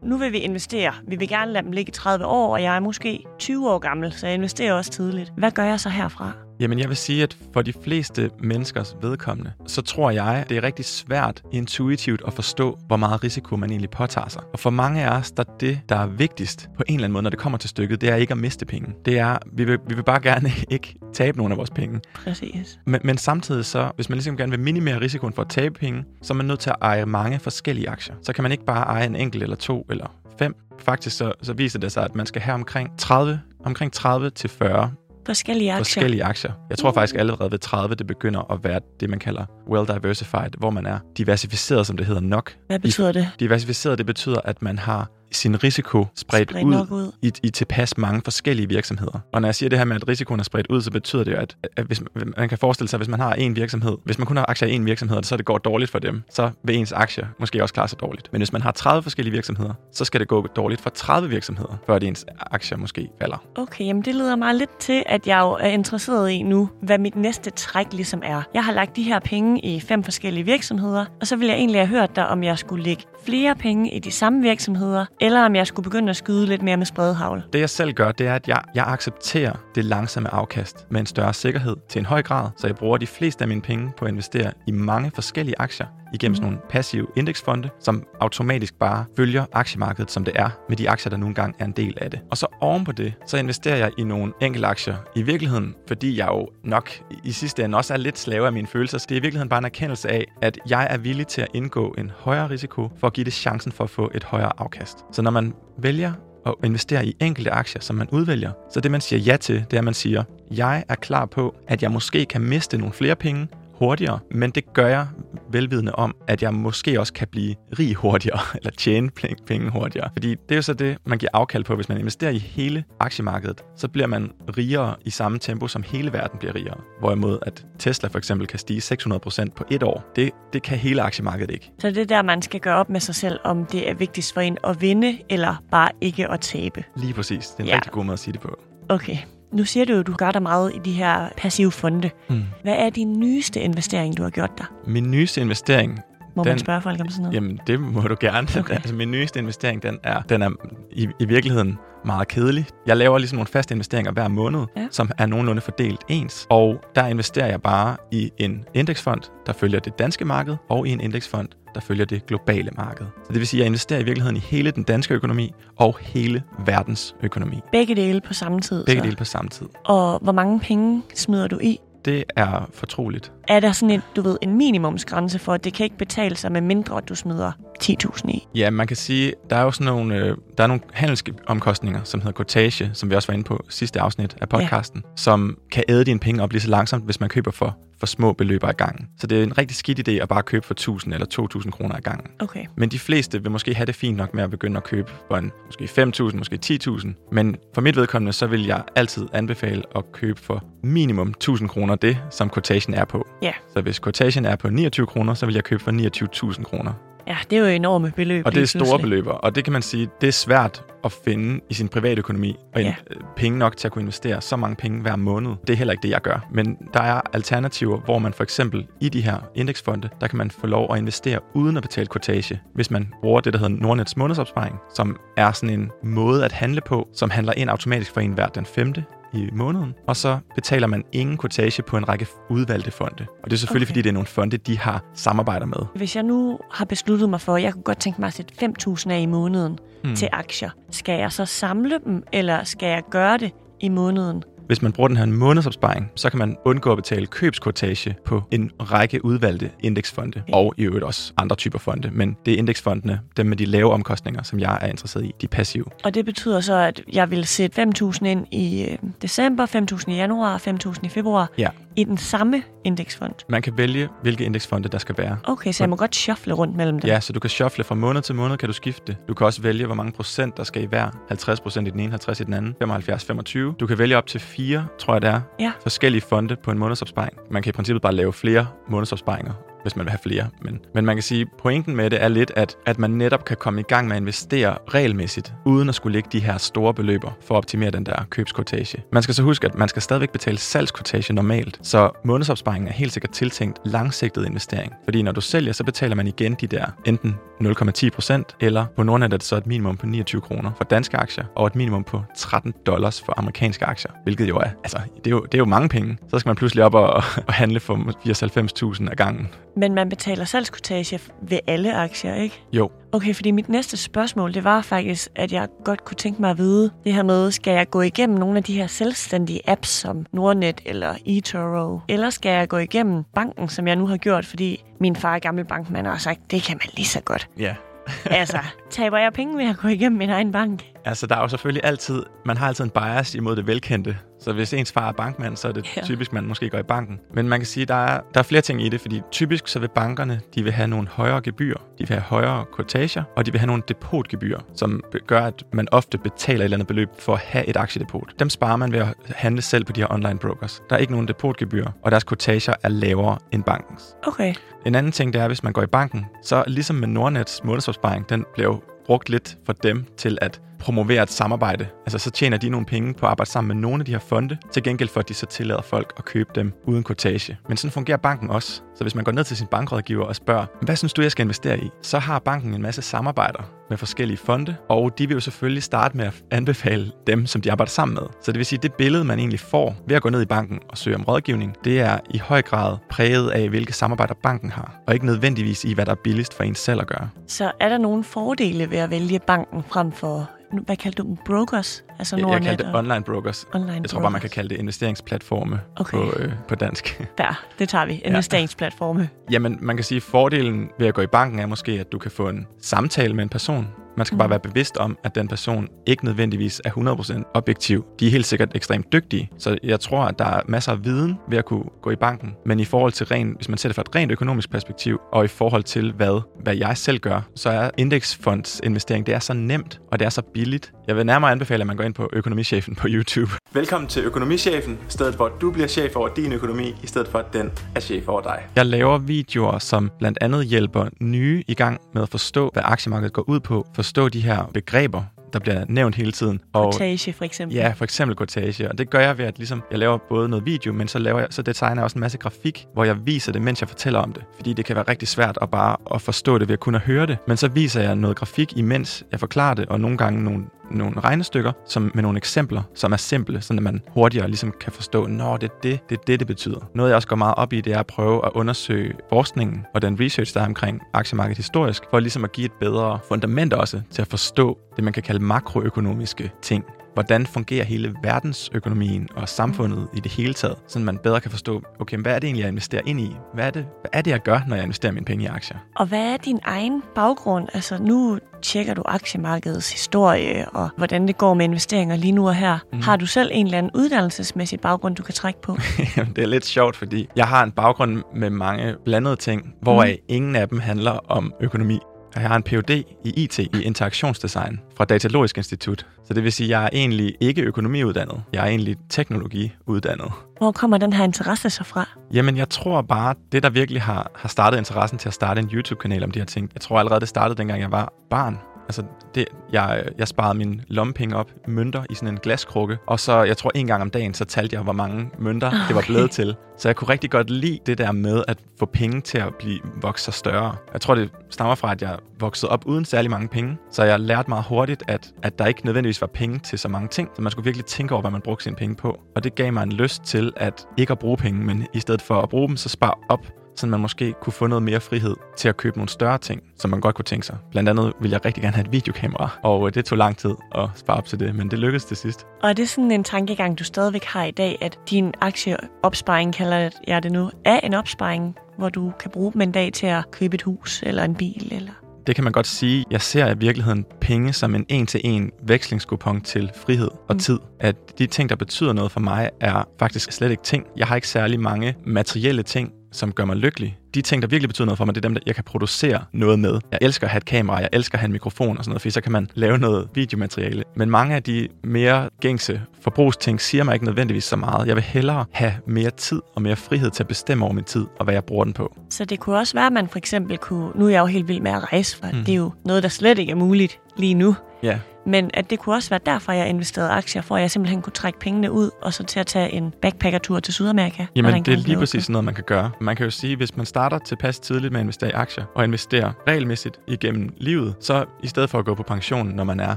Nu 0.03 0.17
vil 0.17 0.33
vi 0.33 0.39
investere. 0.39 0.93
Vi 1.09 1.17
vil 1.17 1.29
gerne 1.29 1.53
lade 1.53 1.65
dem 1.65 1.73
ligge 1.73 1.91
i 1.91 1.93
30 1.93 2.27
år, 2.27 2.53
og 2.53 2.63
jeg 2.63 2.77
er 2.77 2.81
måske 2.81 3.25
20 3.39 3.71
år 3.71 3.79
gammel, 3.79 4.13
så 4.13 4.27
jeg 4.27 4.35
investerer 4.35 4.73
også 4.73 4.91
tidligt. 4.91 5.33
Hvad 5.37 5.51
gør 5.51 5.65
jeg 5.65 5.81
så 5.81 5.89
herfra? 5.89 6.44
Jamen, 6.61 6.79
jeg 6.79 6.89
vil 6.89 6.97
sige, 6.97 7.23
at 7.23 7.37
for 7.53 7.63
de 7.63 7.73
fleste 7.73 8.31
menneskers 8.41 8.97
vedkommende, 9.03 9.53
så 9.67 9.83
tror 9.83 10.11
jeg, 10.11 10.45
det 10.49 10.57
er 10.57 10.63
rigtig 10.63 10.85
svært 10.85 11.43
intuitivt 11.53 12.23
at 12.27 12.33
forstå, 12.33 12.79
hvor 12.87 12.97
meget 12.97 13.25
risiko 13.25 13.57
man 13.57 13.71
egentlig 13.71 13.91
påtager 13.91 14.29
sig. 14.29 14.43
Og 14.53 14.59
for 14.59 14.71
mange 14.71 15.05
af 15.05 15.19
os, 15.19 15.31
der 15.31 15.45
er 15.49 15.57
det, 15.61 15.81
der 15.89 15.97
er 15.97 16.07
vigtigst 16.07 16.69
på 16.77 16.83
en 16.87 16.95
eller 16.95 17.05
anden 17.05 17.13
måde, 17.13 17.23
når 17.23 17.31
det 17.31 17.39
kommer 17.39 17.59
til 17.59 17.71
stykket, 17.71 18.01
det 18.01 18.09
er 18.09 18.17
ikke 18.17 18.33
at 18.33 18.39
miste 18.39 18.67
penge. 18.67 18.95
Det 19.05 19.19
er, 19.19 19.39
vi 19.53 19.65
vil, 19.65 19.79
vi 19.89 19.95
vil 19.95 20.03
bare 20.03 20.21
gerne 20.21 20.53
ikke 20.71 20.95
tabe 21.13 21.37
nogen 21.37 21.53
af 21.53 21.59
vores 21.59 21.71
penge. 21.71 22.01
Præcis. 22.15 22.79
Men, 22.87 23.01
men 23.05 23.19
samtidig 23.19 23.65
så, 23.65 23.91
hvis 23.97 24.09
man 24.09 24.17
ligesom 24.17 24.37
gerne 24.37 24.51
vil 24.51 24.61
minimere 24.61 25.01
risikoen 25.01 25.33
for 25.33 25.43
at 25.43 25.49
tabe 25.49 25.75
penge, 25.79 26.05
så 26.23 26.33
er 26.33 26.37
man 26.37 26.47
nødt 26.47 26.61
til 26.61 26.71
at 26.71 26.77
eje 26.81 27.07
mange 27.07 27.39
forskellige 27.39 27.89
aktier. 27.89 28.15
Så 28.23 28.33
kan 28.33 28.43
man 28.43 28.53
ikke 28.53 28.65
bare 28.65 28.85
eje 28.85 29.07
en 29.07 29.17
enkelt 29.17 29.43
eller 29.43 29.57
to 29.57 29.87
eller 29.91 30.07
fem. 30.39 30.55
Faktisk 30.79 31.17
så, 31.17 31.33
så 31.43 31.53
viser 31.53 31.79
det 31.79 31.93
sig, 31.93 32.05
at 32.05 32.15
man 32.15 32.27
skal 32.27 32.43
have 32.43 32.55
omkring 32.55 32.91
30, 32.99 33.41
omkring 33.65 33.93
30 33.93 34.31
til 34.31 34.51
40 34.51 34.93
Forskellige 35.27 35.73
aktier. 35.73 35.85
forskellige 35.85 36.25
aktier. 36.25 36.53
Jeg 36.71 36.79
tror 36.79 36.93
faktisk 36.93 37.17
allerede 37.17 37.51
ved 37.51 37.59
30, 37.59 37.95
det 37.95 38.07
begynder 38.07 38.53
at 38.53 38.65
være 38.65 38.81
det, 39.01 39.11
man 39.11 39.19
kalder 39.19 39.45
well 39.71 39.87
diversified, 39.87 40.51
hvor 40.59 40.71
man 40.71 40.87
er 40.87 40.99
diversificeret, 41.19 41.87
som 41.87 41.97
det 41.97 42.07
hedder 42.07 42.21
nok. 42.21 42.57
Hvad 42.67 42.79
betyder 42.79 43.13
det? 43.13 43.31
Diversificeret, 43.41 43.99
det 43.99 44.07
betyder, 44.07 44.41
at 44.45 44.63
man 44.63 44.79
har 44.79 45.11
sin 45.33 45.65
risiko 45.65 46.07
spredt, 46.17 46.51
Spredt 46.51 46.65
ud, 46.67 46.87
ud. 46.91 47.13
I, 47.23 47.33
i 47.43 47.51
tilpas 47.51 47.99
mange 47.99 48.21
forskellige 48.25 48.69
virksomheder. 48.69 49.19
Og 49.33 49.41
når 49.41 49.49
jeg 49.49 49.55
siger 49.55 49.71
det 49.71 49.79
her 49.79 49.85
med, 49.85 49.97
at 49.97 50.09
risikoen 50.09 50.41
er 50.41 50.45
spredt 50.45 50.67
ud, 50.67 50.83
så 50.83 50.91
betyder 50.91 51.25
det 51.25 51.33
jo, 51.33 51.37
at, 51.37 51.57
at 51.77 51.87
hvis 51.87 52.03
man, 52.37 52.49
kan 52.49 52.59
forestille 52.59 52.89
sig, 52.89 52.97
at 52.97 53.01
hvis 53.01 53.09
man 53.09 53.21
har 53.21 53.33
en 53.35 53.57
virksomhed, 53.57 53.97
hvis 54.05 54.19
man 54.19 54.27
kun 54.27 54.37
har 54.37 54.45
aktier 54.49 54.69
i 54.69 54.73
en 54.73 54.87
virksomhed, 54.87 55.23
så 55.23 55.37
det 55.37 55.45
går 55.45 55.59
dårligt 55.59 55.91
for 55.91 55.99
dem, 55.99 56.23
så 56.31 56.51
vil 56.65 56.77
ens 56.77 56.93
aktier 56.93 57.27
måske 57.41 57.63
også 57.63 57.75
klare 57.75 57.89
sig 57.89 58.01
dårligt. 58.01 58.29
Men 58.33 58.41
hvis 58.41 58.53
man 58.53 58.63
har 58.63 58.73
30 58.73 59.03
forskellige 59.03 59.33
virksomheder, 59.33 59.75
så 59.93 60.05
skal 60.05 60.21
det 60.21 60.29
gå 60.29 60.47
dårligt 60.47 60.81
for 60.81 60.91
30 60.91 61.29
virksomheder, 61.29 61.77
før 61.87 61.99
det 61.99 62.09
ens 62.09 62.27
aktier 62.39 62.79
måske 62.79 63.09
falder. 63.21 63.45
Okay, 63.55 63.85
jamen 63.85 64.03
det 64.03 64.15
leder 64.15 64.37
mig 64.37 64.55
lidt 64.55 64.79
til, 64.79 65.03
at 65.07 65.27
jeg 65.27 65.41
jo 65.41 65.51
er 65.51 65.69
interesseret 65.69 66.31
i 66.31 66.43
nu, 66.43 66.71
hvad 66.83 66.99
mit 66.99 67.17
næste 67.17 67.51
træk 67.51 67.93
ligesom 67.93 68.23
er. 68.25 68.43
Jeg 68.55 68.65
har 68.65 68.73
lagt 68.73 68.97
de 68.97 69.03
her 69.03 69.19
penge 69.19 69.61
i 69.61 69.81
fem 69.81 70.05
forskellige 70.05 70.45
virksomheder, 70.45 71.05
og 71.21 71.27
så 71.27 71.37
vil 71.37 71.49
jeg 71.49 71.57
egentlig 71.57 71.81
have 71.81 71.89
hørt 71.89 72.17
dig, 72.17 72.29
om 72.29 72.45
jeg 72.45 72.59
skulle 72.59 72.85
lægge 72.85 73.03
flere 73.25 73.55
penge 73.55 73.91
i 73.91 73.99
de 73.99 74.11
samme 74.11 74.43
virksomheder, 74.43 75.07
eller 75.25 75.45
om 75.45 75.57
jeg 75.57 75.67
skulle 75.67 75.85
begynde 75.85 76.11
at 76.11 76.17
skyde 76.17 76.47
lidt 76.47 76.63
mere 76.63 76.77
med 76.77 76.87
spredhavl. 76.87 77.43
Det 77.53 77.61
jeg 77.61 77.71
selv 77.71 77.93
gør, 77.93 78.13
det 78.13 78.27
er, 78.27 78.35
at 78.35 78.49
jeg, 78.49 78.63
jeg 78.75 78.85
accepterer 78.87 79.53
det 79.75 79.85
langsomme 79.85 80.35
afkast 80.35 80.87
med 80.91 81.01
en 81.01 81.07
større 81.07 81.35
sikkerhed 81.35 81.77
til 81.89 81.99
en 81.99 82.07
høj 82.07 82.23
grad, 82.23 82.51
så 82.57 82.67
jeg 82.67 82.77
bruger 82.77 82.97
de 82.97 83.07
fleste 83.07 83.43
af 83.45 83.49
mine 83.49 83.63
penge 83.63 83.93
på 83.97 84.05
at 84.05 84.11
investere 84.11 84.53
i 84.67 84.73
mange 84.73 85.11
forskellige 85.15 85.55
aktier 85.59 85.87
igennem 86.13 86.35
sådan 86.35 86.51
nogle 86.51 86.63
passive 86.69 87.07
indeksfonde, 87.17 87.69
som 87.81 88.07
automatisk 88.21 88.75
bare 88.75 89.05
følger 89.17 89.45
aktiemarkedet, 89.53 90.11
som 90.11 90.25
det 90.25 90.33
er, 90.37 90.51
med 90.69 90.77
de 90.77 90.91
aktier, 90.91 91.11
der 91.11 91.17
nu 91.17 91.27
engang 91.27 91.55
er 91.59 91.65
en 91.65 91.73
del 91.73 91.99
af 92.01 92.11
det. 92.11 92.21
Og 92.31 92.37
så 92.37 92.47
oven 92.61 92.85
på 92.85 92.93
det, 92.93 93.15
så 93.27 93.37
investerer 93.37 93.77
jeg 93.77 93.91
i 93.99 94.05
nogle 94.05 94.33
enkelte 94.41 94.67
aktier. 94.67 94.97
I 95.17 95.23
virkeligheden, 95.23 95.75
fordi 95.89 96.19
jeg 96.19 96.29
jo 96.29 96.49
nok 96.65 96.91
i 97.25 97.33
sidste 97.33 97.65
ende 97.65 97.79
også 97.79 97.95
er 97.95 97.99
lidt 97.99 98.19
slave 98.19 98.47
af 98.47 98.53
mine 98.53 98.67
følelser, 98.67 98.99
så 98.99 99.07
det 99.09 99.15
er 99.15 99.19
i 99.19 99.23
virkeligheden 99.23 99.49
bare 99.49 99.59
en 99.59 99.65
erkendelse 99.65 100.09
af, 100.09 100.25
at 100.43 100.59
jeg 100.69 100.87
er 100.91 100.99
villig 100.99 101.27
til 101.27 101.41
at 101.41 101.49
indgå 101.55 101.95
en 101.99 102.13
højere 102.19 102.51
risiko 102.51 102.91
for 102.99 103.07
at 103.07 103.13
give 103.13 103.25
det 103.25 103.33
chancen 103.33 103.73
for 103.73 103.85
at 103.85 103.91
få 103.91 104.11
et 104.15 104.25
højere 104.25 104.53
afkast. 104.59 104.99
Så 105.13 105.23
når 105.23 105.31
man 105.31 105.55
vælger 105.79 106.13
at 106.47 106.55
investere 106.65 107.07
i 107.07 107.17
enkelte 107.21 107.51
aktier, 107.51 107.83
som 107.83 107.97
man 107.97 108.09
udvælger, 108.11 108.53
så 108.73 108.81
det 108.81 108.91
man 108.91 109.01
siger 109.01 109.21
ja 109.21 109.37
til, 109.37 109.55
det 109.55 109.73
er, 109.73 109.79
at 109.79 109.85
man 109.85 109.95
siger, 109.95 110.25
jeg 110.51 110.85
er 110.89 110.95
klar 110.95 111.27
på, 111.27 111.55
at 111.69 111.83
jeg 111.83 111.91
måske 111.91 112.25
kan 112.25 112.41
miste 112.41 112.79
nogle 112.79 112.93
flere 112.93 113.17
penge, 113.17 113.49
hurtigere, 113.79 114.19
men 114.31 114.51
det 114.51 114.73
gør 114.73 114.87
jeg 114.87 115.07
velvidende 115.55 115.93
om, 115.95 116.15
at 116.29 116.43
jeg 116.43 116.55
måske 116.55 117.01
også 117.01 117.13
kan 117.13 117.29
blive 117.29 117.55
rig 117.79 117.95
hurtigere, 117.95 118.41
eller 118.59 118.71
tjene 118.71 119.11
penge- 119.47 119.71
hurtigere. 119.71 120.11
Fordi 120.13 120.29
det 120.31 120.51
er 120.51 120.57
jo 120.57 120.63
så 120.63 120.75
det, 120.75 120.99
man 121.07 121.19
giver 121.19 121.31
afkald 121.33 121.65
på. 121.65 121.75
Hvis 121.75 121.89
man 121.89 121.99
investerer 121.99 122.31
i 122.31 122.39
hele 122.39 122.85
aktiemarkedet, 123.01 123.65
så 123.77 123.89
bliver 123.89 124.07
man 124.07 124.31
rigere 124.57 124.95
i 125.05 125.11
samme 125.11 125.39
tempo, 125.39 125.69
som 125.69 125.83
hele 125.87 126.13
verden 126.13 126.39
bliver 126.39 126.55
rigere. 126.55 126.77
Hvorimod 127.01 127.39
at 127.43 127.67
Tesla 127.79 128.09
for 128.09 128.19
eksempel 128.19 128.47
kan 128.47 128.59
stige 128.59 128.81
600% 128.81 129.45
på 129.57 129.65
et 129.71 129.83
år. 129.83 130.13
Det, 130.17 130.31
det 130.53 130.63
kan 130.63 130.79
hele 130.79 131.03
aktiemarkedet 131.03 131.51
ikke. 131.51 131.71
Så 131.79 131.89
det 131.91 131.99
er 131.99 132.05
der, 132.05 132.23
man 132.23 132.43
skal 132.43 132.61
gøre 132.61 132.77
op 132.77 132.91
med 132.91 133.01
sig 133.01 133.15
selv, 133.15 133.41
om 133.45 133.65
det 133.67 133.91
er 133.91 133.95
vigtigst 133.95 134.35
for 134.35 134.41
en 134.41 134.59
at 134.65 134.81
vinde, 134.81 135.19
eller 135.31 135.63
bare 135.71 135.89
ikke 136.01 136.29
at 136.31 136.41
tabe. 136.41 136.85
Lige 136.97 137.13
præcis. 137.15 137.47
Det 137.49 137.59
er 137.59 137.63
en 137.65 137.69
Ja. 137.69 137.75
rigtig 137.75 137.93
god 137.93 138.05
måde 138.05 138.13
at 138.13 138.19
sige 138.19 138.33
det 138.33 138.41
på. 138.41 138.59
Okay. 138.89 139.17
Nu 139.55 139.65
siger 139.65 139.85
du 139.85 139.93
jo, 139.93 140.01
at 140.01 140.07
du 140.07 140.13
gør 140.13 140.31
dig 140.31 140.43
meget 140.43 140.73
i 140.75 140.79
de 140.79 140.93
her 140.93 141.29
passive 141.37 141.73
fonde. 141.73 142.11
Mm. 142.29 142.43
Hvad 142.63 142.75
er 142.75 142.91
din 142.91 143.21
nyeste 143.21 143.61
investering, 143.61 144.17
du 144.17 144.23
har 144.23 144.31
gjort 144.31 144.51
der? 144.59 144.65
Min 144.87 145.11
nyeste 145.11 145.41
investering, 145.41 146.01
Må 146.37 146.45
den... 146.45 146.51
man 146.51 146.59
spørge 146.59 146.81
folk 146.81 147.01
om 147.01 147.09
sådan 147.09 147.23
noget? 147.23 147.35
Jamen, 147.35 147.61
det 147.67 147.81
må 147.81 148.01
du 148.01 148.17
gerne. 148.21 148.49
Okay. 148.65 148.75
altså, 148.75 148.95
min 148.95 149.11
nyeste 149.11 149.39
investering, 149.39 149.83
den 149.83 149.99
er, 150.03 150.21
den 150.23 150.43
er 150.43 150.51
i, 150.91 151.09
i 151.21 151.25
virkeligheden 151.25 151.79
meget 152.05 152.29
kedelig. 152.29 152.67
Jeg 152.87 152.97
laver 152.97 153.19
ligesom 153.19 153.37
nogle 153.37 153.47
faste 153.47 153.73
investeringer 153.75 154.13
hver 154.13 154.29
måned, 154.29 154.65
Ja. 154.77 154.87
som 154.91 155.11
er 155.19 155.27
nogenlunde 155.27 155.61
fordelt 155.63 156.01
ens. 156.09 156.47
Og 156.51 156.81
der 156.95 157.07
investerer 157.07 157.47
jeg 157.47 157.63
bare 157.63 157.97
i 158.11 158.31
en 158.39 158.65
indeksfond, 158.75 159.21
der 159.47 159.53
følger 159.53 159.81
det 159.81 159.99
danske 159.99 160.25
marked, 160.25 160.57
og 160.71 160.87
i 160.89 160.91
en 160.91 161.01
indeksfond, 161.01 161.49
der 161.75 161.81
følger 161.81 162.05
det 162.05 162.27
globale 162.27 162.71
marked. 162.77 163.07
Så 163.25 163.29
det 163.33 163.39
vil 163.39 163.47
sige, 163.47 163.59
at 163.59 163.63
jeg 163.63 163.67
investerer 163.67 164.01
i 164.01 164.03
virkeligheden 164.03 164.37
i 164.37 164.41
hele 164.41 164.71
den 164.71 164.83
danske 164.83 165.15
økonomi 165.15 165.53
og 165.77 165.97
hele 166.01 166.43
verdens 166.67 167.15
økonomi. 167.23 167.61
Begge 167.73 167.95
dele 167.95 168.21
på 168.21 168.35
samme 168.35 168.61
tid. 168.61 168.85
Begge 168.85 169.01
så. 169.01 169.05
dele 169.05 169.17
på 169.17 169.25
samme 169.25 169.49
tid. 169.49 169.67
Og 169.85 170.19
hvor 170.23 170.33
mange 170.33 170.61
penge 170.61 171.03
smider 171.15 171.47
du 171.47 171.59
i? 171.63 171.81
Det 172.05 172.25
er 172.37 172.71
fortroligt. 172.73 173.33
Er 173.49 173.61
der 173.61 173.73
sådan 173.73 173.91
en, 173.91 174.03
du 174.17 174.23
ved, 174.23 174.39
en 174.43 174.55
minimumsgrænse 174.55 175.39
for, 175.39 175.53
at 175.53 175.65
det 175.65 175.75
kan 175.75 175.85
ikke 175.85 175.97
betale 175.97 176.37
sig, 176.37 176.53
med 176.53 176.61
mindre 176.61 176.97
at 176.97 177.09
du 177.09 177.15
smider 177.15 177.53
10.000 177.83 178.29
i? 178.29 178.47
Ja, 178.55 178.71
man 178.71 178.87
kan 178.87 178.97
sige, 178.97 179.33
der 179.51 179.57
er 179.57 179.63
jo 179.63 179.71
sådan 179.71 179.93
nogle, 179.93 180.17
øh, 180.17 180.37
der 180.59 180.63
er 180.63 180.67
nogle 180.67 180.83
handelsomkostninger, 180.93 182.01
som 182.05 182.21
hedder 182.21 182.33
kortage, 182.33 182.91
som 182.93 183.11
vi 183.11 183.15
også 183.15 183.29
var 183.29 183.35
inde 183.35 183.45
på 183.45 183.65
sidste 183.69 184.01
afsnit 184.01 184.37
af 184.41 184.49
podcasten, 184.49 185.03
ja. 185.05 185.11
som 185.17 185.59
kan 185.73 185.85
æde 185.89 186.05
dine 186.05 186.21
penge 186.21 186.43
op 186.43 186.53
lige 186.53 186.63
så 186.63 186.69
langsomt, 186.69 187.05
hvis 187.05 187.21
man 187.21 187.29
køber 187.29 187.51
for, 187.51 187.77
for 187.99 188.07
små 188.07 188.33
beløb 188.33 188.65
ad 188.65 188.73
gangen. 188.73 189.09
Så 189.19 189.27
det 189.27 189.39
er 189.39 189.43
en 189.43 189.59
rigtig 189.59 189.77
skidt 189.77 190.09
idé 190.09 190.13
at 190.13 190.29
bare 190.29 190.43
købe 190.43 190.67
for 190.67 190.75
1000 190.75 191.15
eller 191.15 191.27
2000 191.27 191.73
kroner 191.73 191.95
ad 191.97 192.01
gangen. 192.01 192.27
Okay. 192.39 192.67
Men 192.77 192.89
de 192.89 192.99
fleste 192.99 193.43
vil 193.43 193.51
måske 193.51 193.75
have 193.75 193.87
det 193.87 193.95
fint 193.95 194.17
nok 194.17 194.35
med 194.35 194.45
at 194.45 194.51
begynde 194.51 194.77
at 194.77 194.85
købe 194.85 195.11
for 195.29 195.37
en, 195.37 195.53
måske 195.67 195.85
5.000, 195.85 196.37
måske 196.37 196.59
10.000. 196.67 197.09
Men 197.33 197.57
for 197.75 197.81
mit 197.81 197.97
vedkommende, 197.97 198.33
så 198.33 198.47
vil 198.47 198.67
jeg 198.67 198.83
altid 198.97 199.27
anbefale 199.33 199.83
at 199.97 200.13
købe 200.13 200.41
for 200.41 200.65
minimum 200.83 201.35
1.000 201.45 201.67
kroner 201.67 201.95
det, 201.95 202.19
som 202.31 202.51
quotation 202.51 202.95
er 202.95 203.05
på. 203.05 203.27
Ja. 203.43 203.53
Så 203.73 203.81
hvis 203.81 204.01
quotation 204.01 204.45
er 204.45 204.57
på 204.57 204.71
29 204.71 205.07
kroner, 205.07 205.35
så 205.35 205.47
vil 205.47 205.55
jeg 205.55 205.65
købe 205.65 205.83
for 205.83 206.53
29.000 206.53 206.63
kroner. 206.63 207.14
Ja, 207.27 207.37
det 207.51 207.57
er 207.57 207.61
jo 207.61 207.67
enorme 207.67 208.13
beløb. 208.17 208.47
Og 208.47 208.55
det 208.55 208.63
er 208.63 208.67
store 208.67 208.79
pludselig. 208.81 209.01
beløber, 209.03 209.33
og 209.33 209.55
det 209.55 209.65
kan 209.65 209.73
man 209.73 209.83
sige, 209.83 210.09
det 210.21 210.27
er 210.29 210.33
svært 210.33 210.83
at 211.05 211.13
finde 211.25 211.61
i 211.71 211.75
sin 211.75 211.89
private 211.89 212.19
økonomi, 212.19 212.57
og 212.75 212.81
Ja. 212.81 212.87
ja. 212.87 212.95
penge 213.37 213.59
nok 213.59 213.77
til 213.77 213.89
at 213.89 213.93
kunne 213.93 214.03
investere 214.03 214.41
så 214.41 214.57
mange 214.57 214.77
penge 214.77 215.01
hver 215.03 215.17
måned. 215.17 215.53
Det 215.67 215.73
er 215.73 215.77
heller 215.77 215.93
ikke 215.93 216.03
det, 216.03 216.11
jeg 216.11 216.21
gør. 216.23 216.47
Men 216.53 216.77
der 216.95 217.01
er 217.01 217.21
alternativer, 217.33 218.01
hvor 218.01 218.19
man 218.19 218.33
for 218.33 218.43
eksempel 218.43 218.87
i 219.01 219.09
de 219.09 219.21
her 219.21 219.37
indeksfonde, 219.55 220.09
der 220.21 220.27
kan 220.27 220.37
man 220.39 220.51
få 220.51 220.67
lov 220.67 220.93
at 220.93 220.99
investere 220.99 221.39
uden 221.55 221.77
at 221.77 221.83
betale 221.83 222.07
kortage, 222.07 222.61
hvis 222.75 222.91
man 222.91 223.09
bruger 223.23 223.41
det, 223.41 223.53
der 223.53 223.59
hedder 223.59 223.77
Nordnets 223.83 224.17
månedsopsparing, 224.17 224.77
som 224.95 225.17
er 225.37 225.53
sådan 225.53 225.71
en 225.81 225.91
måde 226.03 226.45
at 226.45 226.53
handle 226.53 226.81
på, 226.81 227.09
som 227.15 227.31
handler 227.31 227.53
ind 227.57 227.71
automatisk 227.71 228.13
for 228.15 228.21
en 228.21 228.33
hver 228.33 228.47
den 228.47 228.67
femte 228.67 229.05
i 229.35 229.51
måneden, 229.53 229.95
og 230.07 230.17
så 230.17 230.39
betaler 230.55 230.87
man 230.87 231.05
ingen 231.13 231.37
kortage 231.37 231.83
på 231.83 231.97
en 231.97 232.09
række 232.09 232.27
udvalgte 232.51 232.91
fonde. 232.91 233.27
Og 233.43 233.51
det 233.51 233.53
er 233.53 233.57
selvfølgelig, 233.57 233.87
Okay. 233.87 233.91
fordi 233.91 234.03
det 234.03 234.09
er 234.09 234.13
nogle 234.13 234.27
fonde, 234.27 234.57
de 234.57 234.79
har 234.79 235.05
samarbejder 235.15 235.67
med. 235.67 235.87
Hvis 235.95 236.17
jeg 236.17 236.23
nu 236.23 236.59
har 236.73 236.85
besluttet 236.85 237.31
mig 237.31 237.41
for, 237.41 237.57
at 237.57 237.63
jeg 237.63 237.73
kunne 237.73 237.83
godt 237.83 237.99
tænke 238.01 238.21
mig 238.21 238.27
at 238.27 238.33
sætte 238.33 238.55
5.000 238.87 239.11
af 239.11 239.21
i 239.21 239.27
måneden 239.27 239.79
hmm. 240.05 240.15
til 240.15 240.29
aktier, 240.33 240.71
skal 240.91 241.19
jeg 241.19 241.33
så 241.33 241.45
samle 241.45 242.01
dem, 242.05 242.23
eller 242.33 242.65
skal 242.65 242.87
jeg 242.89 243.03
gøre 243.11 243.39
det 243.39 243.53
i 243.81 243.89
måneden? 243.89 244.43
Hvis 244.67 244.83
man 244.83 244.93
bruger 244.93 245.09
den 245.09 245.17
her 245.17 245.27
månedsopsparing, 245.27 246.11
så 246.15 246.31
kan 246.31 246.39
man 246.39 246.57
undgå 246.65 246.91
at 246.93 246.97
betale 246.99 247.27
købskortage 247.27 248.17
på 248.25 248.43
en 248.51 248.71
række 248.81 249.25
udvalgte 249.25 249.71
indeksfonde, 249.81 250.25
Okay. 250.43 250.53
og 250.53 250.75
i 250.77 250.83
øvrigt 250.83 251.05
også 251.05 251.33
andre 251.37 251.57
typer 251.57 251.79
fonde. 251.79 252.11
Men 252.13 252.37
det 252.47 252.55
er 252.55 252.59
indeksfondene, 252.59 253.21
dem 253.37 253.47
med 253.47 253.57
de 253.57 253.65
lave 253.65 253.93
omkostninger, 253.93 254.43
som 254.43 254.59
jeg 254.61 254.79
er 254.81 254.87
interesseret 254.87 255.25
i, 255.25 255.33
de 255.41 255.47
passive. 255.49 255.85
Og 256.05 256.15
det 256.15 256.25
betyder 256.25 256.61
så, 256.61 256.75
at 256.75 257.03
jeg 257.13 257.31
vil 257.31 257.45
sætte 257.47 257.83
5.000 257.83 258.25
ind 258.27 258.47
i 258.53 258.87
øh, 258.91 258.99
december, 259.23 259.67
5.000 260.07 260.11
i 260.11 260.15
januar, 260.17 260.59
5.000 260.59 260.95
i 261.03 261.09
februar 261.09 261.51
Ja. 261.59 261.69
I 261.97 262.05
den 262.05 262.19
samme 262.19 262.63
indeksfond. 262.85 263.33
Man 263.49 263.63
kan 263.63 263.79
vælge, 263.79 264.09
hvilke 264.23 264.45
indeksfonde 264.45 264.89
der 264.89 264.99
skal 264.99 265.19
være. 265.19 265.37
Okay, 265.45 265.73
så 265.73 265.85
jeg 265.85 265.91
må 265.91 265.97
godt 265.97 266.17
shuffle 266.17 266.55
rundt 266.55 266.77
mellem 266.77 266.99
dem. 267.01 267.09
Ja, 267.09 267.21
så 267.21 267.33
du 267.33 267.41
kan 267.41 267.51
shuffle 267.51 267.85
fra 267.85 267.95
måned 267.95 268.23
til 268.23 268.35
måned, 268.35 268.57
kan 268.57 268.69
du 268.69 268.73
skifte. 268.73 269.17
Du 269.29 269.35
kan 269.35 269.47
også 269.47 269.63
vælge, 269.63 269.87
hvor 269.87 269.95
mange 269.95 270.13
procent 270.13 270.57
der 270.57 270.65
skal 270.65 270.83
i 270.83 270.87
hver. 270.87 271.11
50 271.29 271.61
procent 271.61 271.89
i 271.89 271.91
den 271.91 272.01
ene, 272.01 272.11
50 272.11 272.41
i 272.41 272.45
den 272.45 272.55
anden, 272.55 272.75
75, 272.79 273.25
25. 273.25 273.75
Du 273.81 273.87
kan 273.87 273.99
vælge 273.99 274.17
op 274.17 274.27
til 274.27 274.41
fire, 274.41 274.87
tror 274.99 275.15
jeg 275.15 275.23
det 275.23 275.31
er, 275.31 275.41
Ja. 275.61 275.73
forskellige 275.83 276.23
fonde 276.23 276.57
på 276.65 276.71
en 276.71 276.79
månedsopsparing. 276.79 277.39
Man 277.51 277.63
kan 277.63 277.71
i 277.71 277.73
princippet 277.73 278.03
bare 278.03 278.13
lave 278.15 278.33
flere 278.33 278.67
månedsopsparinger, 278.89 279.53
hvis 279.85 279.97
man 279.97 280.05
vil 280.07 280.11
have 280.11 280.19
flere. 280.23 280.47
Men, 280.63 280.81
men 280.95 281.05
man 281.05 281.17
kan 281.17 281.23
sige, 281.23 281.47
pointen 281.59 281.97
med 281.97 282.11
det 282.11 282.23
er 282.23 282.29
lidt, 282.29 282.53
at, 282.57 282.77
at 282.87 282.99
man 282.99 283.11
netop 283.11 283.45
kan 283.45 283.57
komme 283.57 283.81
i 283.81 283.85
gang 283.89 284.09
med 284.09 284.17
at 284.17 284.21
investere 284.21 284.79
regelmæssigt, 284.89 285.53
uden 285.65 285.89
at 285.89 285.95
skulle 285.95 286.13
lægge 286.13 286.29
de 286.33 286.41
her 286.41 286.59
store 286.59 286.95
beløber 286.95 287.31
for 287.41 287.55
at 287.55 287.59
optimere 287.59 287.91
den 287.91 288.07
der 288.07 288.25
købskortage. 288.31 289.05
Man 289.13 289.23
skal 289.23 289.35
så 289.35 289.43
huske, 289.43 289.67
at 289.67 289.79
man 289.79 289.89
skal 289.89 290.03
stadigvæk 290.03 290.31
betale 290.31 290.59
salgskortage 290.59 291.33
normalt, 291.35 291.79
så 291.83 292.11
månedsopsparingen 292.25 292.89
er 292.89 292.93
helt 292.93 293.13
sikkert 293.13 293.31
tiltænkt 293.31 293.79
langsigtet 293.85 294.47
investering. 294.47 294.93
Fordi 295.05 295.23
når 295.23 295.33
du 295.33 295.41
sælger, 295.41 295.73
så 295.73 295.85
betaler 295.85 296.15
man 296.15 296.27
igen 296.27 296.55
de 296.55 296.67
der 296.67 296.87
enten 297.05 297.37
0,10% 297.61 298.43
eller 298.61 298.87
på 298.97 299.03
Nordnet 299.03 299.33
er 299.33 299.37
det 299.37 299.43
så 299.43 299.57
et 299.57 299.67
minimum 299.67 299.97
på 299.97 300.07
29 300.07 300.41
kroner 300.41 300.71
for 300.77 300.85
danske 300.85 301.17
aktier, 301.17 301.45
og 301.57 301.67
et 301.67 301.77
minimum 301.77 302.05
på 302.05 302.23
13 302.37 302.75
dollars 302.87 303.23
for 303.23 303.35
amerikanske 303.37 303.85
aktier, 303.85 304.11
hvilket 304.25 304.49
jo 304.49 304.57
er, 304.57 304.69
altså, 304.85 304.99
det 305.17 305.27
er 305.27 305.31
jo, 305.31 305.41
det 305.41 305.55
er 305.55 305.59
jo 305.59 305.65
mange 305.65 305.89
penge. 305.89 306.19
Så 306.29 306.39
skal 306.39 306.49
man 306.49 306.57
pludselig 306.57 306.85
op 306.85 306.95
og, 306.95 307.23
og 307.47 307.55
handle 307.55 307.81
for 307.81 307.95
94.000 307.95 309.11
af 309.11 309.17
gangen. 309.17 309.49
Men 309.77 309.95
man 309.95 310.09
betaler 310.09 310.45
salgskortage 310.45 311.21
ved 311.43 311.59
alle 311.67 311.95
aktier, 311.97 312.35
ikke? 312.35 312.63
Jo, 312.73 312.91
Okay, 313.13 313.35
fordi 313.35 313.51
mit 313.51 313.69
næste 313.69 313.97
spørgsmål, 313.97 314.55
det 314.55 314.65
var 314.65 314.83
faktisk, 314.83 315.29
at 315.37 315.53
jeg 315.53 315.69
godt 315.85 316.05
kunne 316.05 316.17
tænke 316.17 316.41
mig 316.41 316.51
at 316.51 316.59
vide 316.59 316.91
det 317.05 317.13
her 317.15 317.23
med, 317.23 317.51
skal 317.51 317.73
jeg 317.73 317.91
gå 317.91 318.01
igennem 318.01 318.39
nogle 318.39 318.57
af 318.57 318.63
de 318.65 318.75
her 318.75 318.87
selvstændige 318.87 319.61
apps 319.71 319.89
som 319.89 320.27
Nordnet 320.33 320.81
eller 320.87 321.15
eToro, 321.27 322.01
eller 322.09 322.31
skal 322.31 322.51
jeg 322.53 322.69
gå 322.69 322.77
igennem 322.79 323.23
banken, 323.35 323.69
som 323.69 323.87
jeg 323.89 323.97
nu 323.97 324.07
har 324.07 324.17
gjort, 324.17 324.47
fordi 324.47 324.85
min 325.01 325.17
far 325.17 325.35
er 325.35 325.39
gammel 325.39 325.65
bankmand 325.65 326.07
og 326.07 326.13
har 326.13 326.19
sagt, 326.19 326.41
det 326.51 326.63
kan 326.63 326.77
man 326.77 326.89
lige 326.97 327.07
så 327.07 327.21
godt. 327.21 327.49
ja. 327.59 327.75
Altså, 328.27 328.59
taber 328.91 329.19
jeg 329.19 329.33
penge 329.33 329.59
ved 329.59 329.65
at 329.71 329.77
gå 329.77 329.89
igennem 329.89 330.19
min 330.19 330.31
egen 330.31 330.53
bank? 330.53 330.85
Altså, 331.05 331.27
der 331.27 331.37
er 331.37 331.41
jo 331.41 331.49
selvfølgelig 331.49 331.85
altid, 331.85 332.23
man 332.47 332.57
har 332.57 332.69
altid 332.69 332.85
en 332.85 332.91
bias 332.91 333.35
imod 333.35 333.57
det 333.57 333.67
velkendte. 333.67 334.17
Så 334.45 334.53
hvis 334.53 334.73
ens 334.75 334.93
far 334.93 335.09
er 335.09 335.13
bankmand, 335.13 335.57
så 335.57 335.69
er 335.69 335.73
det 335.73 335.97
Ja. 335.97 336.03
typisk, 336.03 336.33
man 336.33 336.45
måske 336.47 336.71
går 336.71 336.79
i 336.79 336.83
banken. 336.83 337.21
Men 337.35 337.49
man 337.49 337.61
kan 337.61 337.67
sige, 337.67 337.87
der 337.87 337.95
er, 337.95 338.21
der 338.35 338.41
er 338.41 338.45
flere 338.45 338.63
ting 338.63 338.83
i 338.83 338.89
det, 338.89 339.01
fordi 339.01 339.23
typisk 339.31 339.69
så 339.69 339.79
vil 339.79 339.89
bankerne, 339.95 340.41
de 340.55 340.63
vil 340.63 340.73
have 340.73 340.89
nogle 340.89 341.09
højere 341.09 341.41
gebyr, 341.41 341.75
de 341.77 341.83
vil 341.99 342.09
have 342.09 342.21
højere 342.21 342.65
kortager, 342.73 343.23
og 343.37 343.47
de 343.47 343.53
vil 343.53 343.59
have 343.59 343.67
nogle 343.67 343.83
depotgebyr, 343.89 344.59
som 344.75 345.03
gør, 345.27 345.41
at 345.41 345.63
man 345.73 345.89
ofte 345.93 346.19
betaler 346.19 346.61
et 346.61 346.65
eller 346.65 346.77
andet 346.77 346.87
beløb 346.89 347.09
for 347.19 347.35
at 347.35 347.41
have 347.41 347.67
et 347.67 347.77
aktiedepot. 347.77 348.33
Dem 348.39 348.51
sparer 348.51 348.77
man 348.77 348.93
ved 348.93 348.99
at 348.99 349.15
handle 349.37 349.63
selv 349.63 349.85
på 349.85 349.93
de 349.93 350.01
her 350.01 350.13
online 350.13 350.39
brokers. 350.39 350.83
Der 350.91 350.97
er 350.97 351.01
ikke 351.01 351.13
nogen 351.13 351.29
depotgebyr, 351.29 351.87
og 352.03 352.11
deres 352.11 352.25
kortager 352.25 352.75
er 352.83 352.89
lavere 352.89 353.39
end 353.53 353.65
bankens. 353.65 354.03
Okay, 354.27 354.55
En 354.87 354.95
anden 354.95 355.13
ting, 355.13 355.33
det 355.33 355.41
er, 355.41 355.47
hvis 355.47 355.63
man 355.63 355.73
går 355.73 355.83
i 355.83 355.87
banken, 355.87 356.27
så 356.43 356.65
ligesom 356.67 356.97
med 356.97 357.09
Nordnets 357.09 357.65
månedsopsparing, 357.65 358.29
den 358.29 358.45
bliver 358.55 358.69
jo 358.69 358.83
brugt 359.07 359.29
lidt 359.29 359.57
for 359.67 359.73
dem 359.73 360.05
til 360.17 360.39
at 360.41 360.61
promoverer 360.85 361.23
et 361.23 361.31
samarbejde. 361.31 361.87
Altså 362.07 362.19
så 362.19 362.31
tjener 362.31 362.57
de 362.57 362.69
nogle 362.69 362.87
penge 362.87 363.15
på 363.15 363.27
at 363.27 363.31
arbejde 363.31 363.51
sammen 363.51 363.69
med 363.69 363.83
nogle 363.83 364.01
af 364.01 364.05
de 364.05 364.13
her 364.13 364.19
fonde, 364.19 364.59
til 364.73 364.83
gengæld 364.83 365.09
for 365.09 365.21
at 365.21 365.29
de 365.29 365.35
så 365.35 365.47
tillader 365.47 365.83
folk 365.83 366.13
at 366.17 366.25
købe 366.25 366.51
dem 366.55 366.73
uden 366.87 367.03
kortage. 367.03 367.59
Men 367.69 367.77
sådan 367.77 367.93
fungerer 367.93 368.17
banken 368.17 368.51
også. 368.51 368.83
Så 368.97 369.05
hvis 369.05 369.15
man 369.15 369.25
går 369.25 369.33
ned 369.33 369.45
til 369.45 369.57
sin 369.57 369.67
bankrådgiver 369.67 370.25
og 370.25 370.37
spørger, 370.37 370.67
hvad 370.83 370.97
synes 370.97 371.13
du, 371.13 371.23
jeg 371.23 371.31
skal 371.31 371.43
investere 371.45 371.79
i? 371.79 371.91
Så 372.03 372.19
har 372.19 372.39
banken 372.39 372.75
en 372.75 372.83
masse 372.83 373.03
samarbejder 373.03 373.63
med 373.91 373.99
forskellige 373.99 374.37
fonde, 374.37 374.77
og 374.89 375.19
de 375.19 375.27
vil 375.27 375.35
jo 375.35 375.41
selvfølgelig 375.41 375.83
starte 375.83 376.17
med 376.17 376.25
at 376.25 376.35
anbefale 376.51 377.13
dem, 377.27 377.47
som 377.47 377.61
de 377.61 377.73
arbejder 377.73 377.91
sammen 377.91 378.15
med. 378.15 378.23
Så 378.43 378.53
det 378.53 378.59
vil 378.59 378.67
sige, 378.67 378.79
at 378.79 378.83
det 378.83 378.95
billede, 378.95 379.25
man 379.25 379.39
egentlig 379.39 379.61
får 379.61 379.97
ved 380.09 380.17
at 380.17 380.23
gå 380.23 380.31
ned 380.31 380.43
i 380.43 380.47
banken 380.47 380.81
og 380.89 380.99
søge 380.99 381.17
om 381.17 381.23
rådgivning, 381.23 381.75
det 381.85 382.01
er 382.01 382.19
i 382.31 382.39
høj 382.39 382.63
grad 382.63 382.97
præget 383.11 383.51
af, 383.51 383.69
hvilke 383.69 383.93
samarbejder 383.93 384.35
banken 384.43 384.71
har, 384.71 385.01
og 385.07 385.15
ikke 385.15 385.27
nødvendigvis 385.27 385.85
i, 385.85 385.95
hvad 385.95 386.07
der 386.07 386.13
er 386.13 386.21
billigst 386.25 386.55
for 386.55 386.65
en 386.65 386.75
selv 386.75 387.01
at 387.01 387.07
gøre. 387.07 387.29
Så 387.47 387.73
er 387.81 387.89
der 387.89 387.99
nogle 387.99 388.25
fordele 388.25 388.91
ved 388.91 388.99
at 388.99 389.11
vælge 389.11 389.39
banken 389.47 389.83
frem 389.89 390.13
for, 390.13 390.51
hvad 390.79 390.97
kaldte 390.97 391.23
du 391.23 391.29
dem, 391.29 391.37
brokers? 391.47 392.05
Altså 392.19 392.37
Jeg, 392.37 392.41
jeg 392.41 392.47
Nordnet 392.51 392.69
kalder 392.69 392.85
det 392.85 392.95
og 392.95 392.99
online 392.99 393.25
brokers. 393.25 393.67
online 393.75 393.93
Jeg 393.93 394.05
tror 394.11 394.21
bare, 394.21 394.31
man 394.31 394.41
kan 394.41 394.49
brokers. 394.49 394.55
kalde 394.55 394.69
det 394.69 394.77
investeringsplatforme 394.79 395.81
Okay. 395.97 396.19
på, 396.19 396.33
øh, 396.39 396.53
på 396.69 396.75
dansk. 396.75 397.23
Der, 397.39 397.65
det 397.79 397.89
tager 397.89 398.07
vi. 398.07 398.23
Investeringsplatforme. 398.25 399.29
Jamen, 399.51 399.79
man 399.81 399.97
kan 399.97 400.05
sige, 400.05 400.17
at 400.17 400.23
fordelen 400.23 400.89
ved 400.99 401.07
at 401.07 401.15
gå 401.15 401.23
i 401.23 401.27
banken 401.27 401.59
er 401.61 401.67
måske, 401.67 401.93
at 401.93 402.13
du 402.13 402.19
kan 402.19 402.31
få 402.31 402.49
en 402.49 402.67
samtale 402.81 403.35
med 403.35 403.43
en 403.43 403.49
person. 403.49 403.89
Man 404.17 404.27
skal 404.27 404.39
bare 404.39 404.47
Mm. 404.49 404.51
være 404.51 404.61
bevidst 404.61 404.97
om, 404.97 405.19
at 405.25 405.35
den 405.35 405.49
person 405.49 405.89
ikke 406.07 406.25
nødvendigvis 406.25 406.81
er 406.85 406.91
100% 406.91 407.43
objektiv. 407.55 408.05
De 408.21 408.27
er 408.27 408.31
helt 408.31 408.47
sikkert 408.47 408.69
ekstremt 408.75 409.13
dygtige, 409.13 409.51
så 409.59 409.79
jeg 409.83 410.01
tror, 410.01 410.25
at 410.25 410.39
der 410.39 410.45
er 410.45 410.61
masser 410.69 410.93
af 410.93 411.05
viden 411.05 411.39
ved 411.49 411.59
at 411.59 411.65
kunne 411.65 411.85
gå 412.03 412.11
i 412.11 412.17
banken. 412.17 412.55
Men 412.67 412.81
i 412.81 412.85
forhold 412.85 413.13
til 413.13 413.27
ren, 413.27 413.53
hvis 413.57 413.69
man 413.69 413.79
ser 413.79 413.89
det 413.89 413.97
fra 413.97 414.03
et 414.03 414.15
rent 414.17 414.33
økonomisk 414.33 414.71
perspektiv, 414.71 415.21
og 415.33 415.45
i 415.45 415.49
forhold 415.49 415.83
til, 415.83 416.13
hvad, 416.13 416.41
hvad 416.63 416.77
jeg 416.77 416.97
selv 416.97 417.19
gør, 417.19 417.41
så 417.57 417.71
er 417.71 417.91
indeksfondsinvestering, 417.99 419.27
det 419.27 419.35
er 419.35 419.39
så 419.39 419.53
nemt, 419.55 420.01
og 420.13 420.19
det 420.19 420.25
er 420.25 420.31
så 420.31 420.43
billigt. 420.43 420.93
Jeg 421.07 421.17
vil 421.17 421.27
nærmere 421.27 421.51
anbefale, 421.51 421.81
at 421.81 421.87
man 421.87 421.97
går 421.97 422.05
ind 422.05 422.15
på 422.15 422.31
Økonomichefen 422.33 422.95
på 422.95 423.07
YouTube. 423.11 423.51
Velkommen 423.73 424.09
til 424.09 424.23
Økonomichefen, 424.25 424.99
stedet 425.09 425.35
hvor 425.35 425.49
du 425.61 425.71
bliver 425.71 425.89
chef 425.89 426.17
over 426.17 426.29
din 426.29 426.53
økonomi, 426.53 426.95
i 427.03 427.07
stedet 427.07 427.29
for 427.29 427.39
at 427.39 427.53
den 427.53 427.71
er 427.95 428.01
chef 428.01 428.29
over 428.29 428.41
dig. 428.41 428.63
Jeg 428.77 428.87
laver 428.87 429.19
videoer, 429.19 429.79
som 429.79 430.11
blandt 430.19 430.39
andet 430.41 430.67
hjælper 430.67 431.09
nye 431.21 431.65
i 431.69 431.75
gang 431.75 432.01
med 432.15 432.23
at 432.23 432.29
forstå, 432.29 432.71
hvad 432.73 432.83
aktiemarkedet 432.87 433.33
går 433.33 433.49
ud 433.49 433.61
på, 433.61 433.87
forstå 434.05 434.29
de 434.29 434.41
her 434.41 434.71
begreber, 434.75 435.23
der 435.53 435.59
bliver 435.59 435.85
nævnt 435.89 436.15
hele 436.15 436.33
tiden. 436.33 436.61
Og 436.73 436.93
Kortage 436.93 437.33
for 437.33 437.45
eksempel. 437.45 437.77
Ja, 437.77 437.93
for 437.97 438.05
eksempel 438.05 438.37
kortage. 438.37 438.89
Og 438.91 438.99
det 438.99 439.11
gør 439.11 439.21
jeg 439.21 439.39
ved, 439.39 439.45
at 439.45 439.59
ligesom, 439.59 439.83
jeg 439.91 439.99
laver 439.99 440.19
både 440.29 440.49
noget 440.49 440.67
video, 440.67 440.93
men 440.93 441.09
så, 441.09 441.19
laver 441.19 441.39
jeg, 441.39 441.49
så 441.51 441.63
designer 441.63 441.95
jeg 441.95 442.05
også 442.05 442.19
en 442.19 442.21
masse 442.21 442.39
grafik, 442.39 442.87
hvor 442.95 443.05
jeg 443.05 443.27
viser 443.27 443.53
det, 443.53 443.63
mens 443.63 443.81
jeg 443.81 443.89
fortæller 443.89 444.19
om 444.19 444.33
det. 444.33 444.43
Fordi 444.57 444.73
det 444.73 444.85
kan 444.85 444.97
være 444.97 445.05
rigtig 445.09 445.29
svært 445.29 445.59
at 445.63 445.71
bare 445.71 445.97
at 446.15 446.23
forstå 446.23 446.59
det 446.59 446.69
ved 446.69 446.73
at 446.73 446.81
kun 446.81 446.95
at 446.95 447.01
høre 447.01 447.27
det. 447.27 447.39
Men 447.49 447.57
så 447.57 447.69
viser 447.69 448.01
jeg 448.01 448.17
noget 448.17 448.37
grafik, 448.37 448.77
imens 448.77 449.25
jeg 449.33 449.41
forklarer 449.41 449.75
det, 449.75 449.87
og 449.87 450.01
nogle 450.01 450.19
gange 450.19 450.45
nogle, 450.45 450.65
nogle 450.95 451.21
regnestykker 451.21 451.73
som, 451.87 452.11
med 452.15 452.23
nogle 452.23 452.37
eksempler, 452.37 452.83
som 452.95 453.13
er 453.13 453.17
simple, 453.17 453.61
så 453.61 453.73
man 453.75 454.03
hurtigere 454.09 454.47
ligesom 454.47 454.75
kan 454.81 454.93
forstå, 454.93 455.27
når 455.27 455.57
det 455.57 455.71
er 455.71 455.75
det, 455.83 456.01
det 456.09 456.19
er 456.19 456.23
det, 456.27 456.41
det 456.41 456.47
betyder. 456.47 456.91
Noget, 456.95 457.11
jeg 457.11 457.17
også 457.17 457.29
går 457.29 457.37
meget 457.37 457.55
op 457.55 457.73
i, 457.73 457.81
det 457.81 457.93
er 457.93 457.99
at 457.99 458.07
prøve 458.07 458.47
at 458.47 458.53
undersøge 458.55 459.15
forskningen 459.29 459.87
og 459.95 460.03
den 460.03 460.21
research, 460.21 460.55
der 460.55 460.61
er 460.61 460.67
omkring 460.67 461.01
aktiemarkedet 461.13 461.57
historisk, 461.57 462.03
for 462.11 462.21
ligesom 462.21 462.45
at 462.45 462.53
give 462.53 462.65
et 462.65 462.73
bedre 462.73 463.19
fundament 463.29 463.73
også 463.73 464.01
til 464.11 464.23
at 464.23 464.29
forstå 464.29 464.79
det, 464.97 465.05
man 465.05 465.13
kan 465.13 465.23
kalde 465.23 465.41
makroøkonomiske 465.45 466.53
ting. 466.63 466.85
Hvordan 467.15 467.47
fungerer 467.47 467.85
hele 467.85 468.15
verdensøkonomien 468.23 469.29
og 469.37 469.49
samfundet 469.49 470.09
i 470.15 470.21
det 470.21 470.33
hele 470.33 470.55
taget, 470.55 470.77
så 470.89 470.99
man 470.99 471.19
bedre 471.19 471.41
kan 471.41 471.51
forstå, 471.51 471.83
okay, 472.01 472.19
hvad 472.19 472.35
er 472.35 472.39
det 472.39 472.47
egentlig, 472.47 472.63
jeg 472.63 472.69
investerer 472.69 473.03
ind 473.07 473.21
i? 473.21 473.37
Hvad 473.55 473.67
er 473.67 473.71
det, 473.71 473.87
hvad 474.01 474.11
er 474.13 474.23
det 474.23 474.31
jeg 474.31 474.41
gør, 474.41 474.61
når 474.69 474.77
jeg 474.77 474.83
investerer 474.83 475.13
mine 475.13 475.25
penge 475.25 475.45
i 475.45 475.47
aktier? 475.47 475.77
Og 475.97 476.07
hvad 476.07 476.33
er 476.33 476.37
din 476.37 476.61
egen 476.63 477.03
baggrund? 477.15 477.69
Altså 477.75 477.99
nu 478.03 478.39
tjekker 478.63 478.95
du 478.95 479.03
aktiemarkedets 479.05 479.93
historie 479.93 480.69
og 480.69 480.91
hvordan 480.97 481.27
det 481.27 481.39
går 481.39 481.55
med 481.55 481.65
investeringer 481.65 482.17
lige 482.17 482.33
nu 482.33 482.49
og 482.49 482.55
her. 482.55 482.79
Mm. 482.93 483.01
Har 483.01 483.17
du 483.17 483.27
selv 483.27 483.51
en 483.53 483.67
eller 483.67 483.79
anden 483.79 483.93
uddannelsesmæssig 483.95 484.81
baggrund, 484.81 485.17
du 485.17 485.23
kan 485.23 485.35
trække 485.35 485.61
på? 485.61 485.77
Det 486.37 486.39
er 486.39 486.47
lidt 486.47 486.67
sjovt, 486.67 486.97
fordi 486.97 487.29
jeg 487.37 487.47
har 487.47 487.63
en 487.65 487.73
baggrund 487.73 488.23
med 488.35 488.51
mange 488.51 488.95
blandede 489.05 489.37
ting, 489.37 489.75
hvoraf 489.83 490.19
mm. 490.21 490.35
ingen 490.35 490.57
af 490.57 490.69
dem 490.69 490.79
handler 490.79 491.13
om 491.13 491.53
økonomi. 491.61 491.99
Og 492.35 492.41
Jeg 492.41 492.49
har 492.49 492.57
en 492.57 492.63
Ph.D. 492.63 492.91
i 493.25 493.45
IT, 493.45 493.59
i 493.59 493.83
interaktionsdesign, 493.83 494.81
fra 494.97 495.05
Datalogisk 495.05 495.57
Institut. 495.57 496.07
Så 496.25 496.35
det 496.35 496.45
vil 496.45 496.53
sige, 496.53 496.67
at 496.67 496.71
jeg 496.71 496.85
er 496.85 496.89
egentlig 496.93 497.35
ikke 497.41 497.63
økonomiuddannet. 497.63 498.43
Jeg 498.53 498.63
er 498.63 498.67
egentlig 498.69 498.97
teknologiuddannet. 499.09 500.33
Hvor 500.59 500.73
kommer 500.73 500.99
den 500.99 501.13
her 501.13 501.25
interesse 501.25 501.71
så 501.71 501.85
fra? 501.85 502.09
Jamen, 502.33 502.57
jeg 502.57 502.69
tror 502.69 503.03
bare, 503.03 503.35
det 503.53 503.63
der 503.63 503.71
virkelig 503.71 504.03
har, 504.03 504.31
har 504.37 504.49
startet 504.49 504.79
interessen 504.79 505.19
til 505.19 505.29
at 505.29 505.35
starte 505.35 505.61
en 505.61 505.69
YouTube-kanal 505.73 506.25
om 506.25 506.31
de 506.31 506.39
her 506.39 506.47
ting. 506.47 506.71
Jeg 506.75 506.81
tror 506.81 506.99
allerede, 506.99 507.21
det 507.21 507.29
startede, 507.29 507.59
dengang 507.59 507.81
jeg 507.81 507.93
var 507.93 508.13
barn. 508.31 508.59
Altså, 508.89 509.03
det, 509.35 509.45
jeg, 509.73 510.05
jeg 510.19 510.29
sparede 510.29 510.59
mine 510.59 510.83
lommepenge 510.89 511.37
op, 511.37 511.51
mønter 511.69 512.05
i 512.11 512.15
sådan 512.15 512.29
en 512.29 512.39
glaskrukke, 512.39 512.99
og 513.07 513.21
så, 513.21 513.43
jeg 513.43 513.57
tror, 513.57 513.71
en 513.75 513.87
gang 513.87 514.03
om 514.03 514.11
dagen, 514.11 514.35
så 514.35 514.45
talte 514.45 514.77
jeg, 514.77 514.83
hvor 514.83 514.93
mange 514.93 515.31
mønter 515.39 515.67
okay. 515.67 515.79
det 515.89 515.97
var 515.97 516.05
blevet 516.07 516.31
til. 516.31 516.57
Så 516.79 516.89
jeg 516.89 516.97
kunne 516.97 517.09
rigtig 517.09 517.31
godt 517.31 517.51
lide 517.51 517.79
det 517.87 517.99
der 517.99 518.13
med 518.13 518.45
at 518.49 518.59
få 518.79 518.87
penge 518.87 519.21
til 519.21 519.39
at 519.39 519.55
blive 519.55 519.81
vokse 520.03 520.25
sig 520.25 520.35
større. 520.35 520.77
Jeg 520.93 521.01
tror, 521.01 521.15
det 521.15 521.31
stammer 521.51 521.75
fra, 521.75 521.93
at 521.93 522.03
jeg 522.03 522.19
voksede 522.41 522.71
op 522.73 522.87
uden 522.87 523.05
særlig 523.05 523.31
mange 523.31 523.49
penge, 523.49 523.77
så 523.91 524.05
jeg 524.05 524.21
lærte 524.21 524.49
meget 524.49 524.65
hurtigt, 524.65 525.03
at, 525.09 525.33
at 525.43 525.59
der 525.59 525.67
ikke 525.67 525.85
nødvendigvis 525.85 526.21
var 526.21 526.27
penge 526.27 526.59
til 526.59 526.79
så 526.79 526.89
mange 526.89 527.09
ting, 527.09 527.29
så 527.37 527.43
man 527.43 527.51
skulle 527.51 527.65
virkelig 527.65 527.85
tænke 527.85 528.15
over, 528.15 528.21
hvad 528.21 528.31
man 528.31 528.41
brugte 528.41 528.65
sine 528.65 528.77
penge 528.77 528.95
på. 528.97 529.21
Og 529.37 529.45
det 529.45 529.55
gav 529.55 529.73
mig 529.73 529.83
en 529.83 529.93
lyst 529.93 530.23
til 530.23 530.53
at 530.57 530.87
ikke 530.97 531.11
at 531.11 531.19
bruge 531.19 531.37
penge, 531.37 531.65
men 531.65 531.87
i 531.95 532.01
stedet 532.01 532.23
for 532.23 532.41
at 532.43 532.49
bruge 532.49 532.69
dem, 532.69 532.77
så 532.77 532.89
spare 532.89 533.15
op 533.29 533.47
så 533.77 533.87
man 533.87 534.01
måske 534.01 534.33
kunne 534.43 534.53
få 534.53 534.67
noget 534.67 534.83
mere 534.83 535.01
frihed 535.01 535.37
til 535.57 535.69
at 535.69 535.77
købe 535.77 535.97
nogle 535.99 536.09
større 536.09 536.39
ting, 536.39 536.63
som 536.79 536.91
man 536.91 537.01
godt 537.01 537.15
kunne 537.15 537.25
tænke 537.25 537.47
sig. 537.47 537.57
Blandt 537.71 537.89
andet 537.89 538.13
ville 538.21 538.33
jeg 538.33 538.45
rigtig 538.45 538.63
gerne 538.63 538.75
have 538.77 538.85
et 538.87 538.93
videokamera, 538.93 539.49
og 539.63 539.87
øh, 539.87 539.95
det 539.95 540.05
tog 540.05 540.19
lang 540.19 540.37
tid 540.37 540.55
at 540.75 540.89
spare 540.95 541.17
op 541.17 541.27
til 541.27 541.41
det, 541.41 541.55
men 541.55 541.71
det 541.71 541.79
lykkedes 541.79 542.05
til 542.05 542.17
sidst. 542.17 542.47
Og 542.63 542.69
er 542.69 542.73
det 542.73 542.89
sådan 542.89 543.11
en 543.11 543.25
tankegang, 543.25 543.79
du 543.79 543.85
stadigvæk 543.85 544.25
har 544.25 544.45
i 544.45 544.51
dag, 544.51 544.79
at 544.81 544.99
din 545.11 545.33
aktieopsparing, 545.41 546.55
kalder 546.55 546.91
jeg 547.07 547.23
det 547.23 547.33
nu, 547.33 547.51
er 547.65 547.81
en 547.81 547.95
opsparing, 547.95 548.57
hvor 548.79 548.89
du 548.89 549.13
kan 549.21 549.31
bruge 549.31 549.53
dem 549.53 549.61
en 549.61 549.73
dag 549.73 549.93
til 549.93 550.07
at 550.07 550.31
købe 550.31 550.55
et 550.55 550.63
hus 550.63 551.03
eller 551.07 551.25
en 551.25 551.35
bil? 551.35 551.69
Eller? 551.73 551.91
Det 552.27 552.35
kan 552.35 552.45
man 552.45 552.53
godt 552.53 552.67
sige. 552.67 553.05
Jeg 553.11 553.21
ser 553.21 553.51
i 553.55 553.59
virkeligheden 553.59 554.05
penge 554.21 554.53
som 554.53 554.75
en 554.75 554.87
en-til-en 554.89 555.51
vekslingskupon 555.67 556.41
til 556.41 556.71
frihed 556.87 557.09
og 557.29 557.35
Mm. 557.35 557.39
tid. 557.39 557.59
At 557.81 557.97
de 558.19 558.27
ting, 558.27 558.49
der 558.49 558.57
betyder 558.57 558.93
noget 558.93 559.13
for 559.13 559.21
mig, 559.21 559.51
er 559.61 559.89
faktisk 559.99 560.33
slet 560.33 560.51
ikke 560.51 560.63
ting. 560.63 560.87
Jeg 560.97 561.07
har 561.07 561.15
ikke 561.17 561.29
særlig 561.29 561.61
mange 561.61 561.95
materielle 562.07 562.63
ting, 562.63 562.93
som 563.17 563.33
gør 563.33 563.45
mig 563.45 563.57
lykkelig. 563.57 563.99
De 564.15 564.23
ting, 564.23 564.43
der 564.43 564.49
virkelig 564.49 564.69
betyder 564.69 564.87
noget 564.87 564.99
for 564.99 565.05
mig, 565.05 565.15
det 565.15 565.21
er 565.21 565.29
dem, 565.29 565.35
der 565.35 565.41
jeg 565.47 565.55
kan 565.55 565.65
producere 565.65 566.25
noget 566.33 566.59
med. 566.59 566.81
Jeg 566.93 566.99
elsker 567.03 567.27
at 567.27 567.31
have 567.31 567.39
et 567.39 567.45
kamera, 567.45 567.77
jeg 567.77 567.89
elsker 567.93 568.17
at 568.17 568.21
have 568.21 568.27
en 568.27 568.33
mikrofon 568.33 568.79
og 568.79 568.85
sådan 568.85 568.91
noget, 568.91 569.03
fordi 569.03 569.11
så 569.11 569.21
kan 569.21 569.33
man 569.33 569.49
lave 569.55 569.79
noget 569.79 570.09
videomateriale. 570.15 570.85
Men 570.97 571.11
mange 571.11 571.35
af 571.35 571.43
de 571.43 571.69
mere 571.85 572.29
gængse 572.41 572.83
forbrugsting 573.03 573.61
siger 573.61 573.85
mig 573.85 573.95
ikke 573.95 574.05
nødvendigvis 574.05 574.45
så 574.45 574.57
meget. 574.57 574.87
Jeg 574.87 574.97
vil 574.97 575.05
hellere 575.05 575.45
have 575.53 575.73
mere 575.87 576.11
tid 576.11 576.41
og 576.55 576.63
mere 576.63 576.77
frihed 576.77 577.11
til 577.11 577.23
at 577.23 577.29
bestemme 577.29 577.65
over 577.65 577.75
min 577.75 577.85
tid 577.85 578.07
og 578.19 578.25
hvad 578.25 578.35
jeg 578.35 578.45
bruger 578.45 578.65
den 578.65 578.73
på. 578.73 578.97
Så 579.11 579.25
det 579.25 579.41
kunne 579.41 579.59
også 579.59 579.75
være, 579.75 579.87
at 579.87 579.93
man 579.93 580.09
for 580.09 580.19
eksempel 580.19 580.59
kunne... 580.59 580.91
Nu 580.95 581.07
er 581.07 581.11
jeg 581.11 581.21
jo 581.21 581.27
helt 581.27 581.49
vild 581.49 581.61
med 581.61 581.71
at 581.71 581.93
rejse, 581.93 582.17
for 582.17 582.27
mm. 582.33 582.45
det 582.45 582.53
er 582.53 582.57
jo 582.57 582.73
noget, 582.85 583.03
der 583.03 583.09
slet 583.09 583.39
ikke 583.39 583.51
er 583.51 583.57
muligt 583.57 584.01
lige 584.17 584.35
nu. 584.35 584.57
Ja, 584.83 584.99
Men 585.27 585.51
at 585.55 585.71
det 585.71 585.79
kunne 585.79 585.95
også 585.95 586.11
være 586.11 586.21
derfor, 586.27 586.53
jeg 586.53 586.69
investerede 586.69 587.11
aktier, 587.11 587.43
for 587.43 587.57
at 587.57 587.63
jeg 587.63 587.71
simpelthen 587.71 588.03
kunne 588.03 588.13
trække 588.13 588.39
pengene 588.39 588.73
ud, 588.73 588.91
og 589.03 589.15
så 589.15 589.25
til 589.25 589.41
at 589.41 589.47
tage 589.47 589.73
en 589.73 589.93
backpackertur 590.03 590.61
til 590.61 590.75
Sydamerika. 590.75 591.27
Jamen, 591.37 591.65
det 591.65 591.73
er 591.73 591.77
lige 591.77 591.97
præcis 591.97 592.25
sådan 592.25 592.33
noget, 592.33 592.45
man 592.45 592.55
kan 592.55 592.65
gøre. 592.67 592.91
Man 593.01 593.17
kan 593.17 593.25
jo 593.25 593.31
sige, 593.31 593.57
hvis 593.57 593.77
man 593.77 593.87
starter 593.87 594.19
tilpas 594.19 594.59
tidligt 594.59 594.93
med 594.93 595.01
at 595.01 595.05
investere 595.05 595.31
i 595.31 595.33
aktier, 595.33 595.65
og 595.75 595.85
investerer 595.85 596.33
regelmæssigt 596.49 597.01
igennem 597.09 597.55
livet, 597.57 597.95
så 598.01 598.25
i 598.43 598.47
stedet 598.47 598.71
for 598.71 598.79
at 598.79 598.85
gå 598.85 598.95
på 598.95 599.03
pension, 599.03 599.49
når 599.49 599.65
man 599.65 599.81
er, 599.81 599.97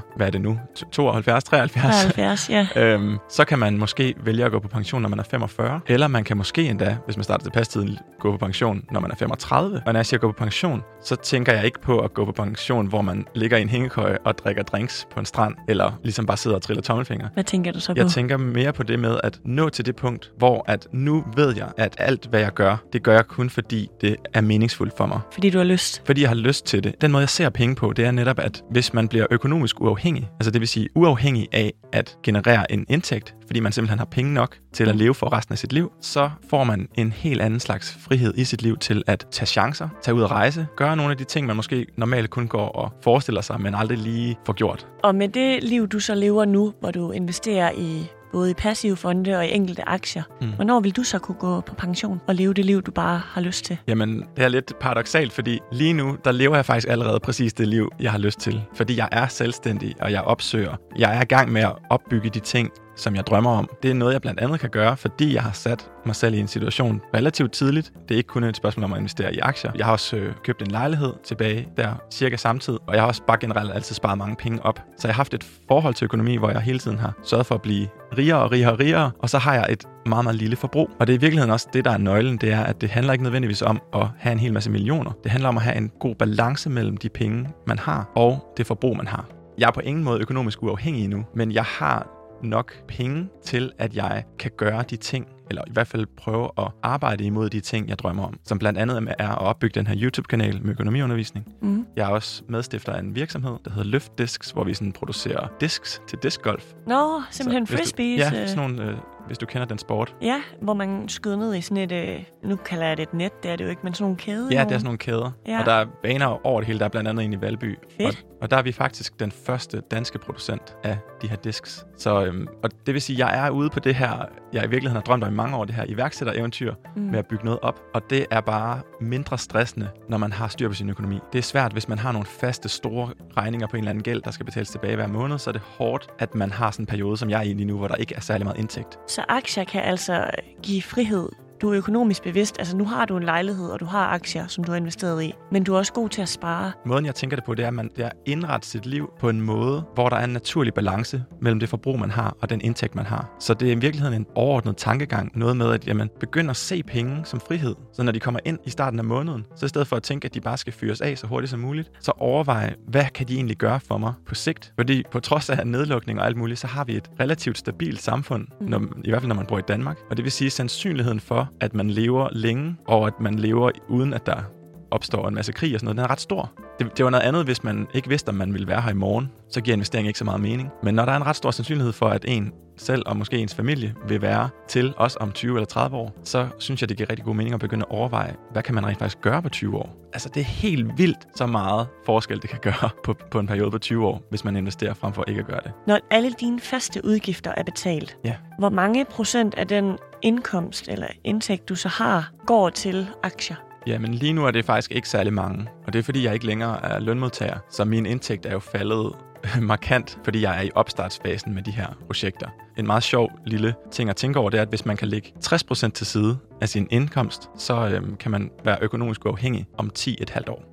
hvad 0.15 0.27
er 0.27 0.31
det 0.31 0.41
nu, 0.41 0.59
72, 0.91 1.43
73, 1.43 1.95
73, 1.95 2.49
ja. 2.49 2.67
øhm, 2.81 3.17
så 3.29 3.45
kan 3.45 3.59
man 3.59 3.77
måske 3.77 4.13
vælge 4.23 4.45
at 4.45 4.51
gå 4.51 4.59
på 4.59 4.67
pension, 4.67 5.01
når 5.01 5.09
man 5.09 5.19
er 5.19 5.23
45, 5.23 5.79
eller 5.87 6.07
man 6.07 6.23
kan 6.23 6.37
måske 6.37 6.69
endda, 6.69 6.97
hvis 7.05 7.17
man 7.17 7.23
starter 7.23 7.43
tilpas 7.43 7.67
tidligt, 7.67 8.01
gå 8.19 8.31
på 8.31 8.37
pension, 8.37 8.83
når 8.91 8.99
man 8.99 9.11
er 9.11 9.15
35. 9.15 9.81
Og 9.85 9.93
når 9.93 9.99
jeg 9.99 10.05
siger 10.05 10.19
gå 10.19 10.31
på 10.31 10.37
pension, 10.37 10.83
så 11.01 11.15
tænker 11.15 11.53
jeg 11.53 11.65
ikke 11.65 11.81
på 11.81 11.99
at 11.99 12.13
gå 12.13 12.25
på 12.25 12.31
pension, 12.31 12.87
hvor 12.87 13.01
man 13.01 13.25
ligger 13.35 13.57
i 13.57 13.61
en 13.61 13.69
hængekøje 13.69 14.17
og 14.25 14.37
drikker 14.37 14.63
drinks 14.63 15.07
på 15.17 15.19
en 15.19 15.25
strand, 15.25 15.55
eller 15.67 15.99
ligesom 16.03 16.25
bare 16.25 16.37
sidder 16.37 16.55
og 16.57 16.61
triller 16.61 16.81
tommelfinger. 16.81 17.27
Hvad 17.33 17.43
tænker 17.43 17.71
du 17.71 17.79
så 17.79 17.93
på? 17.93 17.97
Jeg 17.97 18.07
tænker 18.07 18.37
mere 18.37 18.73
på 18.73 18.83
det 18.83 18.99
med 18.99 19.19
at 19.23 19.39
nå 19.45 19.69
til 19.69 19.85
det 19.85 19.95
punkt, 19.95 20.31
hvor 20.37 20.65
at 20.67 20.87
nu 20.91 21.25
ved 21.35 21.55
jeg, 21.55 21.71
at 21.77 21.95
alt 21.97 22.25
hvad 22.25 22.39
jeg 22.39 22.53
gør, 22.53 22.77
det 22.93 23.03
gør 23.03 23.13
jeg 23.13 23.25
kun 23.25 23.49
fordi 23.49 23.89
det 24.01 24.15
er 24.33 24.41
meningsfuldt 24.41 24.97
for 24.97 25.05
mig. 25.05 25.19
Fordi 25.33 25.49
du 25.49 25.57
har 25.57 25.65
lyst. 25.65 26.01
Fordi 26.05 26.21
jeg 26.21 26.29
har 26.29 26.35
lyst 26.35 26.65
til 26.65 26.83
det. 26.83 27.01
Den 27.01 27.11
måde, 27.11 27.21
jeg 27.21 27.29
ser 27.29 27.49
penge 27.49 27.75
på, 27.75 27.93
det 27.93 28.05
er 28.05 28.11
netop, 28.11 28.39
at 28.39 28.63
hvis 28.71 28.93
man 28.93 29.07
bliver 29.07 29.25
økonomisk 29.31 29.81
uafhængig, 29.81 30.29
altså 30.39 30.51
det 30.51 30.61
vil 30.61 30.67
sige 30.67 30.89
uafhængig 30.95 31.47
af 31.51 31.73
at 31.93 32.17
generere 32.23 32.71
en 32.71 32.85
indtægt, 32.89 33.35
fordi 33.47 33.59
man 33.59 33.71
simpelthen 33.71 33.99
har 33.99 34.05
penge 34.05 34.33
nok 34.33 34.57
til 34.73 34.89
at 34.89 34.95
leve 34.95 35.13
for 35.13 35.33
resten 35.33 35.53
af 35.53 35.57
sit 35.57 35.73
liv, 35.73 35.91
så 36.01 36.29
får 36.49 36.63
man 36.63 36.87
en 36.95 37.11
helt 37.11 37.41
anden 37.41 37.59
slags 37.59 37.97
frihed 37.99 38.33
i 38.37 38.43
sit 38.43 38.61
liv 38.61 38.77
til 38.77 39.03
at 39.07 39.27
tage 39.31 39.47
chancer, 39.47 39.89
tage 40.01 40.15
ud 40.15 40.21
og 40.21 40.31
rejse, 40.31 40.67
gøre 40.75 40.95
nogle 40.95 41.11
af 41.11 41.17
de 41.17 41.23
ting, 41.23 41.47
man 41.47 41.55
måske 41.55 41.85
normalt 41.97 42.29
kun 42.29 42.47
går 42.47 42.67
og 42.67 42.93
forestiller 43.03 43.41
sig, 43.41 43.61
men 43.61 43.75
aldrig 43.75 43.97
lige 43.97 44.37
får 44.45 44.53
gjort. 44.53 44.87
Og 45.03 45.15
med 45.15 45.29
det 45.29 45.63
liv, 45.63 45.87
du 45.87 45.99
så 45.99 46.15
lever 46.15 46.45
nu, 46.45 46.73
hvor 46.79 46.91
du 46.91 47.11
investerer 47.11 47.71
i 47.77 48.07
både 48.31 48.51
i 48.51 48.53
passive 48.53 48.95
fonde 48.95 49.37
og 49.37 49.45
i 49.45 49.51
enkelte 49.51 49.89
aktier. 49.89 50.23
Mm. 50.41 50.51
Hvornår 50.51 50.79
vil 50.79 50.91
du 50.91 51.03
så 51.03 51.19
kunne 51.19 51.37
gå 51.39 51.61
på 51.61 51.75
pension 51.75 52.21
og 52.27 52.35
leve 52.35 52.53
det 52.53 52.65
liv, 52.65 52.81
du 52.81 52.91
bare 52.91 53.21
har 53.25 53.41
lyst 53.41 53.65
til? 53.65 53.77
Jamen, 53.87 54.23
det 54.35 54.45
er 54.45 54.47
lidt 54.47 54.79
paradoxalt, 54.79 55.33
fordi 55.33 55.59
lige 55.71 55.93
nu, 55.93 56.17
der 56.25 56.31
lever 56.31 56.55
jeg 56.55 56.65
faktisk 56.65 56.87
allerede 56.89 57.19
præcis 57.19 57.53
det 57.53 57.67
liv, 57.67 57.89
jeg 57.99 58.11
har 58.11 58.19
lyst 58.19 58.39
til. 58.39 58.63
Fordi 58.75 58.97
jeg 58.97 59.09
er 59.11 59.27
selvstændig, 59.27 59.95
og 60.01 60.11
jeg 60.11 60.21
opsøger. 60.21 60.75
Jeg 60.97 61.17
er 61.17 61.21
i 61.21 61.25
gang 61.25 61.51
med 61.51 61.61
at 61.61 61.73
opbygge 61.89 62.29
de 62.29 62.39
ting, 62.39 62.71
som 62.97 63.15
jeg 63.15 63.27
drømmer 63.27 63.51
om. 63.51 63.69
Det 63.83 63.91
er 63.91 63.95
noget, 63.95 64.13
jeg 64.13 64.21
blandt 64.21 64.39
andet 64.39 64.59
kan 64.59 64.69
gøre, 64.69 64.97
fordi 64.97 65.33
jeg 65.33 65.43
har 65.43 65.51
sat 65.51 65.89
mig 66.05 66.15
selv 66.15 66.35
i 66.35 66.39
en 66.39 66.47
situation 66.47 67.01
relativt 67.13 67.51
tidligt. 67.51 67.93
Det 68.09 68.15
er 68.15 68.17
ikke 68.17 68.27
kun 68.27 68.43
et 68.43 68.57
spørgsmål 68.57 68.83
om 68.83 68.93
at 68.93 68.97
investere 68.97 69.35
i 69.35 69.39
aktier. 69.39 69.71
Jeg 69.75 69.85
har 69.85 69.93
også 69.93 70.15
øh, 70.15 70.33
købt 70.43 70.61
en 70.61 70.71
lejlighed 70.71 71.13
tilbage 71.23 71.67
der 71.77 71.93
cirka 72.11 72.35
samtidig, 72.35 72.79
og 72.87 72.93
jeg 72.93 73.01
har 73.01 73.07
også 73.07 73.21
bare 73.27 73.37
generelt 73.41 73.73
altid 73.73 73.95
sparet 73.95 74.17
mange 74.17 74.35
penge 74.35 74.65
op. 74.65 74.79
Så 74.97 75.07
jeg 75.07 75.15
har 75.15 75.19
haft 75.19 75.33
et 75.33 75.45
forhold 75.67 75.93
til 75.93 76.05
økonomi, 76.05 76.35
hvor 76.37 76.49
jeg 76.49 76.61
hele 76.61 76.79
tiden 76.79 76.99
har 76.99 77.13
sørget 77.23 77.45
for 77.45 77.55
at 77.55 77.61
blive 77.61 77.87
rigere 78.17 78.39
og 78.39 78.51
rigere 78.51 78.71
og 78.71 78.79
rigere, 78.79 79.11
og 79.19 79.29
så 79.29 79.37
har 79.37 79.53
jeg 79.53 79.65
et 79.69 79.83
meget, 80.05 80.25
meget 80.25 80.35
lille 80.35 80.55
forbrug. 80.55 80.89
Og 80.99 81.07
det 81.07 81.13
er 81.13 81.17
i 81.17 81.21
virkeligheden 81.21 81.51
også 81.51 81.67
det, 81.73 81.85
der 81.85 81.91
er 81.91 81.97
nøglen, 81.97 82.37
det 82.37 82.51
er, 82.51 82.63
at 82.63 82.81
det 82.81 82.89
handler 82.89 83.13
ikke 83.13 83.23
nødvendigvis 83.23 83.61
om 83.61 83.81
at 83.93 84.07
have 84.17 84.33
en 84.33 84.39
hel 84.39 84.53
masse 84.53 84.71
millioner. 84.71 85.11
Det 85.23 85.31
handler 85.31 85.49
om 85.49 85.57
at 85.57 85.63
have 85.63 85.77
en 85.77 85.91
god 85.99 86.15
balance 86.15 86.69
mellem 86.69 86.97
de 86.97 87.09
penge, 87.09 87.49
man 87.67 87.79
har, 87.79 88.11
og 88.15 88.53
det 88.57 88.67
forbrug, 88.67 88.97
man 88.97 89.07
har. 89.07 89.25
Jeg 89.57 89.67
er 89.67 89.71
på 89.71 89.79
ingen 89.79 90.03
måde 90.03 90.21
økonomisk 90.21 90.63
uafhængig 90.63 91.03
endnu, 91.03 91.25
men 91.35 91.51
jeg 91.51 91.63
har 91.63 92.16
nok 92.43 92.73
penge 92.87 93.29
til, 93.43 93.71
at 93.77 93.95
jeg 93.95 94.23
kan 94.39 94.51
gøre 94.57 94.83
de 94.89 94.95
ting, 94.97 95.27
eller 95.49 95.61
i 95.67 95.71
hvert 95.71 95.87
fald 95.87 96.05
prøve 96.17 96.49
at 96.57 96.67
arbejde 96.83 97.23
imod 97.23 97.49
de 97.49 97.59
ting, 97.59 97.89
jeg 97.89 97.99
drømmer 97.99 98.23
om. 98.25 98.39
Som 98.45 98.59
blandt 98.59 98.79
andet 98.79 99.15
er 99.19 99.29
at 99.29 99.37
opbygge 99.37 99.79
den 99.79 99.87
her 99.87 99.95
YouTube-kanal 100.01 100.61
med 100.63 100.71
økonomiundervisning. 100.71 101.45
Mm. 101.61 101.85
Jeg 101.95 102.03
er 102.03 102.09
også 102.13 102.43
medstifter 102.49 102.93
af 102.93 102.99
en 102.99 103.15
virksomhed, 103.15 103.55
der 103.65 103.71
hedder 103.71 103.89
Løft 103.89 104.17
Discs, 104.17 104.51
hvor 104.51 104.63
vi 104.63 104.73
sådan 104.73 104.91
producerer 104.91 105.47
discs 105.61 106.01
til 106.07 106.19
discgolf. 106.23 106.73
Nå, 106.87 107.21
simpelthen 107.29 107.67
Så 107.67 107.77
frisbees. 107.77 108.29
Du, 108.29 108.35
ja, 108.35 108.41
øh, 108.41 108.47
sådan 108.47 108.69
nogle, 108.69 108.91
øh, 108.91 108.97
hvis 109.27 109.37
du 109.37 109.45
kender 109.45 109.65
den 109.67 109.77
sport. 109.77 110.15
ja, 110.21 110.41
hvor 110.61 110.73
man 110.73 111.09
skyder 111.09 111.37
ned 111.37 111.55
i 111.55 111.61
sådan 111.61 111.77
et, 111.77 111.91
øh, 111.91 112.23
nu 112.43 112.55
kalder 112.55 112.87
jeg 112.87 112.97
det 112.97 113.03
et 113.03 113.13
net, 113.13 113.43
det 113.43 113.51
er 113.51 113.55
det 113.55 113.63
jo 113.63 113.69
ikke, 113.69 113.81
men 113.83 113.93
sådan 113.93 114.03
nogle 114.03 114.17
kæde. 114.17 114.47
Ja, 114.51 114.63
det 114.63 114.71
er 114.71 114.77
sådan 114.77 114.83
nogle 114.83 114.97
kæder. 114.97 115.31
Ja. 115.47 115.59
Og 115.59 115.65
der 115.65 115.71
er 115.73 115.85
baner 116.03 116.45
over 116.47 116.59
det 116.59 116.67
hele. 116.67 116.79
Der 116.79 116.85
er 116.85 116.89
blandt 116.89 117.09
andet 117.09 117.25
en 117.25 117.33
i 117.33 117.41
Valby. 117.41 117.75
Fedt. 117.97 118.25
Og, 118.31 118.36
og 118.41 118.51
der 118.51 118.57
er 118.57 118.61
vi 118.61 118.71
faktisk 118.71 119.19
den 119.19 119.31
første 119.31 119.81
danske 119.91 120.19
producent 120.19 120.75
af 120.83 120.97
de 121.21 121.27
her 121.27 121.35
discs. 121.35 121.85
Så, 121.97 122.25
øhm, 122.25 122.47
og 122.63 122.69
det 122.85 122.93
vil 122.93 123.01
sige, 123.01 123.23
at 123.23 123.29
jeg 123.29 123.47
er 123.47 123.49
ude 123.49 123.69
på 123.69 123.79
det 123.79 123.95
her, 123.95 124.25
jeg 124.53 124.63
i 124.63 124.67
virkeligheden 124.67 124.95
har 124.95 125.01
drømt 125.01 125.23
om 125.23 125.33
i 125.33 125.35
mange 125.35 125.57
år, 125.57 125.65
det 125.65 125.75
her 125.75 125.85
iværksættereventyr 125.87 126.73
mm. 126.95 127.01
med 127.01 127.19
at 127.19 127.27
bygge 127.27 127.45
noget 127.45 127.59
op. 127.61 127.81
Og 127.93 128.01
det 128.09 128.25
er 128.31 128.41
bare 128.41 128.81
mindre 129.01 129.37
stressende, 129.37 129.89
når 130.09 130.17
man 130.17 130.33
har 130.33 130.47
styr 130.47 130.67
på 130.67 130.73
sin 130.73 130.89
økonomi. 130.89 131.19
Det 131.33 131.39
er 131.39 131.43
svært, 131.43 131.73
hvis 131.73 131.87
man 131.87 131.99
har 131.99 132.11
nogle 132.11 132.25
faste, 132.25 132.69
store 132.69 133.09
regninger 133.37 133.67
på 133.67 133.77
en 133.77 133.83
eller 133.83 133.89
anden 133.89 134.03
gæld, 134.03 134.21
der 134.21 134.31
skal 134.31 134.45
betales 134.45 134.69
tilbage 134.69 134.95
hver 134.95 135.07
måned. 135.07 135.37
Så 135.37 135.49
er 135.49 135.51
det 135.51 135.61
hårdt, 135.61 136.07
at 136.19 136.35
man 136.35 136.51
har 136.51 136.71
sådan 136.71 136.83
en 136.83 136.87
periode, 136.87 137.17
som 137.17 137.29
jeg 137.29 137.39
er 137.39 137.43
i 137.43 137.53
lige 137.53 137.65
nu, 137.65 137.77
hvor 137.77 137.87
der 137.87 137.95
ikke 137.95 138.15
er 138.15 138.21
særlig 138.21 138.45
meget 138.45 138.59
indtægt. 138.59 138.99
Så 139.07 139.25
aktier 139.27 139.63
kan 139.63 139.81
altså 139.81 140.29
give 140.63 140.81
frihed. 140.81 141.46
Du 141.61 141.69
er 141.69 141.77
økonomisk 141.77 142.23
bevidst. 142.23 142.55
Altså 142.59 142.77
nu 142.77 142.85
har 142.85 143.05
du 143.05 143.17
en 143.17 143.23
lejlighed, 143.23 143.69
og 143.69 143.79
du 143.79 143.85
har 143.85 144.07
aktier, 144.07 144.47
som 144.47 144.63
du 144.63 144.71
har 144.71 144.77
investeret 144.77 145.23
i. 145.23 145.33
Men 145.51 145.63
du 145.63 145.73
er 145.73 145.77
også 145.77 145.93
god 145.93 146.09
til 146.09 146.21
at 146.21 146.29
spare. 146.29 146.71
Måden, 146.85 147.05
jeg 147.05 147.15
tænker 147.15 147.37
det 147.37 147.43
på, 147.45 147.55
det 147.55 147.63
er, 147.63 147.67
at 147.67 147.73
man 147.73 147.89
det 147.95 148.05
er 148.05 148.09
indrette 148.25 148.67
sit 148.67 148.85
liv 148.85 149.09
på 149.19 149.29
en 149.29 149.41
måde, 149.41 149.83
hvor 149.93 150.09
der 150.09 150.15
er 150.15 150.23
en 150.23 150.29
naturlig 150.29 150.73
balance 150.73 151.23
mellem 151.41 151.59
det 151.59 151.69
forbrug, 151.69 151.99
man 151.99 152.11
har, 152.11 152.37
og 152.41 152.49
den 152.49 152.61
indtægt, 152.61 152.95
man 152.95 153.05
har. 153.05 153.35
Så 153.39 153.53
det 153.53 153.67
er 153.67 153.71
i 153.71 153.79
virkeligheden 153.79 154.13
en 154.13 154.25
overordnet 154.35 154.77
tankegang. 154.77 155.31
Noget 155.35 155.57
med, 155.57 155.73
at 155.73 155.87
jamen, 155.87 156.09
begynder 156.19 156.49
at 156.49 156.57
se 156.57 156.83
penge 156.83 157.25
som 157.25 157.39
frihed. 157.39 157.75
Så 157.93 158.03
når 158.03 158.11
de 158.11 158.19
kommer 158.19 158.39
ind 158.45 158.59
i 158.65 158.69
starten 158.69 158.99
af 158.99 159.05
måneden, 159.05 159.45
så 159.55 159.65
i 159.65 159.69
stedet 159.69 159.87
for 159.87 159.95
at 159.95 160.03
tænke, 160.03 160.25
at 160.25 160.33
de 160.33 160.41
bare 160.41 160.57
skal 160.57 160.73
fyres 160.73 161.01
af 161.01 161.17
så 161.17 161.27
hurtigt 161.27 161.51
som 161.51 161.59
muligt, 161.59 161.91
så 161.99 162.11
overveje, 162.17 162.75
hvad 162.87 163.05
kan 163.13 163.27
de 163.27 163.35
egentlig 163.35 163.57
gøre 163.57 163.79
for 163.79 163.97
mig 163.97 164.13
på 164.25 164.35
sigt? 164.35 164.73
Fordi 164.75 165.03
på 165.11 165.19
trods 165.19 165.49
af 165.49 165.67
nedlukning 165.67 166.19
og 166.19 166.25
alt 166.25 166.37
muligt, 166.37 166.59
så 166.59 166.67
har 166.67 166.83
vi 166.83 166.95
et 166.95 167.09
relativt 167.19 167.57
stabilt 167.57 168.01
samfund, 168.01 168.47
når, 168.61 168.79
i 169.03 169.09
hvert 169.09 169.21
fald 169.21 169.27
når 169.27 169.35
man 169.35 169.45
bor 169.45 169.59
i 169.59 169.61
Danmark. 169.67 169.97
Og 170.09 170.17
det 170.17 170.23
vil 170.23 170.31
sige, 170.31 170.45
at 170.45 170.51
sandsynligheden 170.51 171.19
for, 171.19 171.46
at 171.59 171.73
man 171.73 171.89
lever 171.89 172.29
længe, 172.31 172.75
og 172.87 173.07
at 173.07 173.19
man 173.19 173.39
lever 173.39 173.71
uden 173.89 174.13
at 174.13 174.25
der 174.25 174.56
opstår 174.91 175.27
en 175.27 175.35
masse 175.35 175.51
krig 175.51 175.73
og 175.73 175.79
sådan 175.79 175.85
noget, 175.85 175.97
den 175.97 176.03
er 176.05 176.11
ret 176.11 176.19
stor. 176.21 176.51
Det, 176.79 176.97
det 176.97 177.05
var 177.05 177.11
noget 177.11 177.23
andet, 177.23 177.43
hvis 177.45 177.63
man 177.63 177.87
ikke 177.93 178.09
vidste, 178.09 178.29
om 178.29 178.35
man 178.35 178.53
ville 178.53 178.67
være 178.67 178.81
her 178.81 178.89
i 178.91 178.93
morgen. 178.93 179.31
Så 179.49 179.61
giver 179.61 179.75
investering 179.75 180.07
ikke 180.07 180.19
så 180.19 180.25
meget 180.25 180.41
mening. 180.41 180.69
Men 180.83 180.95
når 180.95 181.05
der 181.05 181.11
er 181.11 181.15
en 181.17 181.25
ret 181.25 181.35
stor 181.35 181.51
sandsynlighed 181.51 181.93
for, 181.93 182.07
at 182.09 182.25
en 182.27 182.51
selv 182.77 183.03
og 183.05 183.17
måske 183.17 183.37
ens 183.37 183.55
familie 183.55 183.95
vil 184.07 184.21
være 184.21 184.49
til 184.67 184.93
os 184.97 185.17
om 185.19 185.31
20 185.31 185.55
eller 185.55 185.65
30 185.65 185.97
år, 185.97 186.13
så 186.23 186.47
synes 186.59 186.81
jeg, 186.81 186.89
det 186.89 186.97
giver 186.97 187.09
rigtig 187.09 187.25
god 187.25 187.35
mening 187.35 187.53
at 187.53 187.59
begynde 187.59 187.85
at 187.91 187.95
overveje, 187.97 188.35
hvad 188.51 188.63
kan 188.63 188.75
man 188.75 188.85
rent 188.87 188.99
faktisk 188.99 189.21
gøre 189.21 189.41
på 189.41 189.49
20 189.49 189.77
år? 189.77 189.95
Altså, 190.13 190.29
det 190.33 190.39
er 190.39 190.45
helt 190.45 190.97
vildt 190.97 191.17
så 191.35 191.45
meget 191.45 191.87
forskel, 192.05 192.41
det 192.41 192.49
kan 192.49 192.59
gøre 192.61 192.89
på, 193.03 193.15
på 193.31 193.39
en 193.39 193.47
periode 193.47 193.71
på 193.71 193.77
20 193.77 194.07
år, 194.07 194.21
hvis 194.29 194.43
man 194.43 194.55
investerer 194.55 194.93
frem 194.93 195.13
for 195.13 195.23
ikke 195.27 195.39
at 195.39 195.47
gøre 195.47 195.59
det. 195.63 195.71
Når 195.87 195.99
alle 196.11 196.31
dine 196.39 196.59
faste 196.59 197.05
udgifter 197.05 197.51
er 197.57 197.63
betalt, 197.63 198.17
Ja. 198.25 198.35
hvor 198.59 198.69
mange 198.69 199.05
procent 199.05 199.55
af 199.55 199.67
den 199.67 199.97
indkomst 200.21 200.87
eller 200.87 201.07
indtægt, 201.23 201.69
du 201.69 201.75
så 201.75 201.87
har, 201.87 202.31
går 202.45 202.69
til 202.69 203.07
aktier? 203.23 203.55
Jamen 203.87 204.13
lige 204.13 204.33
nu 204.33 204.45
er 204.45 204.51
det 204.51 204.65
faktisk 204.65 204.91
ikke 204.91 205.09
særlig 205.09 205.33
mange, 205.33 205.67
og 205.85 205.93
det 205.93 205.99
er 205.99 206.03
fordi, 206.03 206.23
jeg 206.23 206.33
ikke 206.33 206.45
længere 206.45 206.85
er 206.85 206.99
lønmodtager, 206.99 207.57
så 207.69 207.85
min 207.85 208.05
indtægt 208.05 208.45
er 208.45 208.51
jo 208.51 208.59
faldet 208.59 209.13
markant, 209.61 210.19
fordi 210.23 210.41
jeg 210.41 210.57
er 210.57 210.61
i 210.61 210.69
opstartsfasen 210.75 211.53
med 211.53 211.63
de 211.63 211.71
her 211.71 211.87
projekter. 212.05 212.47
En 212.77 212.87
meget 212.87 213.03
sjov 213.03 213.31
lille 213.45 213.75
ting 213.91 214.09
at 214.09 214.15
tænke 214.15 214.39
over, 214.39 214.49
det 214.49 214.57
er, 214.57 214.61
at 214.61 214.69
hvis 214.69 214.85
man 214.85 214.97
kan 214.97 215.07
lægge 215.07 215.33
60% 215.45 215.89
til 215.89 216.05
side 216.05 216.37
af 216.61 216.69
sin 216.69 216.87
indkomst, 216.91 217.49
så 217.57 217.87
øhm, 217.87 218.15
kan 218.15 218.31
man 218.31 218.51
være 218.65 218.77
økonomisk 218.81 219.25
uafhængig 219.25 219.65
om 219.77 219.91
10,5 219.99 220.11
år. 220.11 220.33
halvt 220.33 220.49
år. 220.49 220.63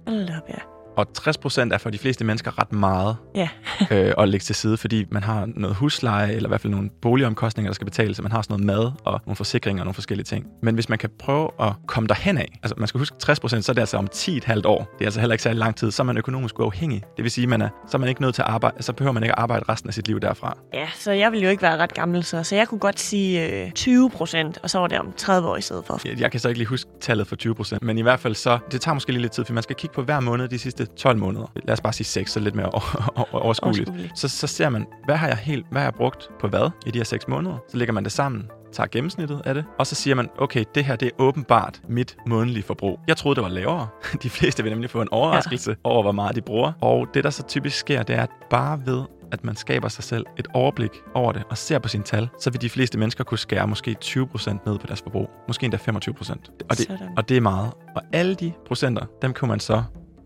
ja. 0.48 0.73
Og 0.96 1.06
60% 1.18 1.74
er 1.74 1.78
for 1.78 1.90
de 1.90 1.98
fleste 1.98 2.24
mennesker 2.24 2.58
ret 2.58 2.72
meget 2.72 3.16
Ja, 3.34 3.48
øh, 3.90 4.12
at 4.18 4.28
lægge 4.28 4.44
til 4.44 4.54
side, 4.54 4.76
fordi 4.76 5.06
man 5.10 5.22
har 5.22 5.48
noget 5.56 5.76
husleje, 5.76 6.32
eller 6.32 6.48
i 6.48 6.50
hvert 6.50 6.60
fald 6.60 6.70
nogle 6.70 6.90
boligomkostninger, 7.02 7.70
der 7.70 7.74
skal 7.74 7.84
betales, 7.84 8.16
så 8.16 8.22
man 8.22 8.32
har 8.32 8.42
sådan 8.42 8.60
noget 8.60 8.66
mad 8.66 8.92
og 9.04 9.20
nogle 9.26 9.36
forsikringer 9.36 9.82
og 9.82 9.84
nogle 9.84 9.94
forskellige 9.94 10.24
ting. 10.24 10.46
Men 10.62 10.74
hvis 10.74 10.88
man 10.88 10.98
kan 10.98 11.10
prøve 11.18 11.50
at 11.60 11.72
komme 11.86 12.06
derhen 12.06 12.38
af, 12.38 12.58
altså 12.62 12.74
man 12.78 12.88
skal 12.88 12.98
huske 12.98 13.16
60%, 13.22 13.34
så 13.34 13.72
er 13.72 13.74
det 13.74 13.78
altså 13.78 13.96
om 13.96 14.08
10,5 14.14 14.60
år. 14.64 14.78
Det 14.78 15.00
er 15.00 15.04
altså 15.04 15.20
heller 15.20 15.34
ikke 15.34 15.42
særlig 15.42 15.58
lang 15.58 15.76
tid, 15.76 15.90
så 15.90 16.02
er 16.02 16.04
man 16.04 16.18
økonomisk 16.18 16.58
uafhængig. 16.60 17.02
Det 17.16 17.22
vil 17.22 17.30
sige, 17.30 17.46
man 17.46 17.62
er, 17.62 17.68
så 17.88 17.96
er 17.96 17.98
man 17.98 18.08
ikke 18.08 18.22
nødt 18.22 18.34
til 18.34 18.42
at 18.42 18.48
arbejde, 18.48 18.82
så 18.82 18.92
behøver 18.92 19.12
man 19.12 19.22
ikke 19.22 19.32
at 19.32 19.38
arbejde 19.38 19.64
resten 19.68 19.88
af 19.88 19.94
sit 19.94 20.08
liv 20.08 20.20
derfra. 20.20 20.56
ja, 20.74 20.88
så 20.94 21.12
jeg 21.12 21.32
vil 21.32 21.40
jo 21.42 21.48
ikke 21.48 21.62
være 21.62 21.76
ret 21.76 21.94
gammel, 21.94 22.24
så, 22.24 22.42
så 22.42 22.56
jeg 22.56 22.68
kunne 22.68 22.78
godt 22.78 23.00
sige 23.00 23.64
øh, 23.64 23.70
20 23.72 24.10
procent, 24.10 24.58
og 24.62 24.70
så 24.70 24.78
var 24.78 24.86
det 24.86 24.98
om 24.98 25.12
30 25.16 25.48
år 25.48 25.56
i 25.56 25.60
stedet 25.60 25.84
for. 25.86 26.00
Jeg, 26.04 26.20
jeg 26.20 26.30
kan 26.30 26.40
så 26.40 26.48
ikke 26.48 26.58
lige 26.58 26.68
huske 26.68 26.90
tallet 27.00 27.26
for 27.26 27.36
20%, 27.74 27.78
men 27.82 27.98
i 27.98 28.02
hvert 28.02 28.20
fald 28.20 28.34
så, 28.34 28.58
det 28.70 28.80
tager 28.80 28.94
måske 28.94 29.12
lige 29.12 29.22
lidt 29.22 29.32
tid, 29.32 29.44
for 29.44 29.52
man 29.52 29.62
skal 29.62 29.76
kigge 29.76 29.94
på 29.94 30.02
hver 30.02 30.20
måned 30.20 30.48
de 30.48 30.58
sidste 30.58 30.83
12 30.86 31.18
måneder. 31.18 31.52
Lad 31.64 31.72
os 31.72 31.80
bare 31.80 31.92
sige 31.92 32.06
6, 32.06 32.32
så 32.32 32.40
lidt 32.40 32.54
mere 32.54 32.70
over, 32.70 33.28
overskueligt. 33.32 33.88
Overskueligt. 33.88 34.18
Så, 34.18 34.28
så 34.28 34.46
ser 34.46 34.68
man, 34.68 34.86
hvad 35.04 35.16
har 35.16 35.28
jeg 35.28 35.36
helt, 35.36 35.66
hvad 35.70 35.80
har 35.80 35.86
jeg 35.86 35.94
brugt 35.94 36.30
på 36.40 36.48
hvad 36.48 36.70
i 36.86 36.90
de 36.90 36.98
her 36.98 37.04
6 37.04 37.28
måneder? 37.28 37.58
Så 37.68 37.76
lægger 37.76 37.94
man 37.94 38.04
det 38.04 38.12
sammen, 38.12 38.50
tager 38.72 38.86
gennemsnittet 38.86 39.42
af 39.44 39.54
det, 39.54 39.64
og 39.78 39.86
så 39.86 39.94
siger 39.94 40.14
man, 40.14 40.28
okay, 40.38 40.64
det 40.74 40.84
her 40.84 40.96
det 40.96 41.06
er 41.06 41.12
åbenbart 41.18 41.80
mit 41.88 42.16
månedlige 42.26 42.62
forbrug. 42.62 43.00
Jeg 43.08 43.16
troede, 43.16 43.36
det 43.36 43.42
var 43.42 43.50
lavere. 43.50 43.88
De 44.22 44.30
fleste 44.30 44.62
vil 44.62 44.72
nemlig 44.72 44.90
få 44.90 45.02
en 45.02 45.08
overraskelse 45.10 45.70
ja. 45.70 45.76
over, 45.84 46.02
hvor 46.02 46.12
meget 46.12 46.36
de 46.36 46.40
bruger. 46.40 46.72
Og 46.80 47.06
det, 47.14 47.24
der 47.24 47.30
så 47.30 47.42
typisk 47.42 47.76
sker, 47.76 48.02
det 48.02 48.16
er, 48.16 48.22
at 48.22 48.30
bare 48.50 48.80
ved 48.86 49.02
at 49.32 49.44
man 49.44 49.56
skaber 49.56 49.88
sig 49.88 50.04
selv 50.04 50.26
et 50.38 50.48
overblik 50.54 50.90
over 51.14 51.32
det 51.32 51.42
og 51.50 51.58
ser 51.58 51.78
på 51.78 51.88
sine 51.88 52.04
tal, 52.04 52.28
så 52.40 52.50
vil 52.50 52.60
de 52.60 52.70
fleste 52.70 52.98
mennesker 52.98 53.24
kunne 53.24 53.38
skære 53.38 53.68
måske 53.68 53.96
20% 54.04 54.50
ned 54.66 54.78
på 54.78 54.86
deres 54.86 55.02
forbrug. 55.02 55.30
Måske 55.48 55.64
endda 55.64 55.76
25%. 55.76 55.86
Og 55.90 56.76
det, 56.76 56.78
Sådan. 56.78 57.08
og 57.16 57.28
det 57.28 57.36
er 57.36 57.40
meget. 57.40 57.72
Og 57.96 58.02
alle 58.12 58.34
de 58.34 58.52
procenter, 58.66 59.06
dem 59.22 59.32
kan 59.32 59.48
man 59.48 59.60
så 59.60 59.82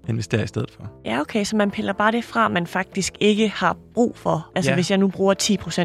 investere 0.08 0.44
i 0.44 0.46
stedet 0.46 0.70
for. 0.70 0.90
Ja, 1.04 1.20
okay, 1.20 1.44
så 1.44 1.56
man 1.56 1.70
piller 1.70 1.92
bare 1.92 2.12
det 2.12 2.24
fra, 2.24 2.48
man 2.48 2.66
faktisk 2.66 3.14
ikke 3.20 3.48
har 3.48 3.76
brug 3.94 4.16
for. 4.16 4.50
Altså 4.54 4.70
Ja. 4.70 4.74
hvis 4.74 4.90
jeg 4.90 4.98
nu 4.98 5.08
bruger 5.08 5.34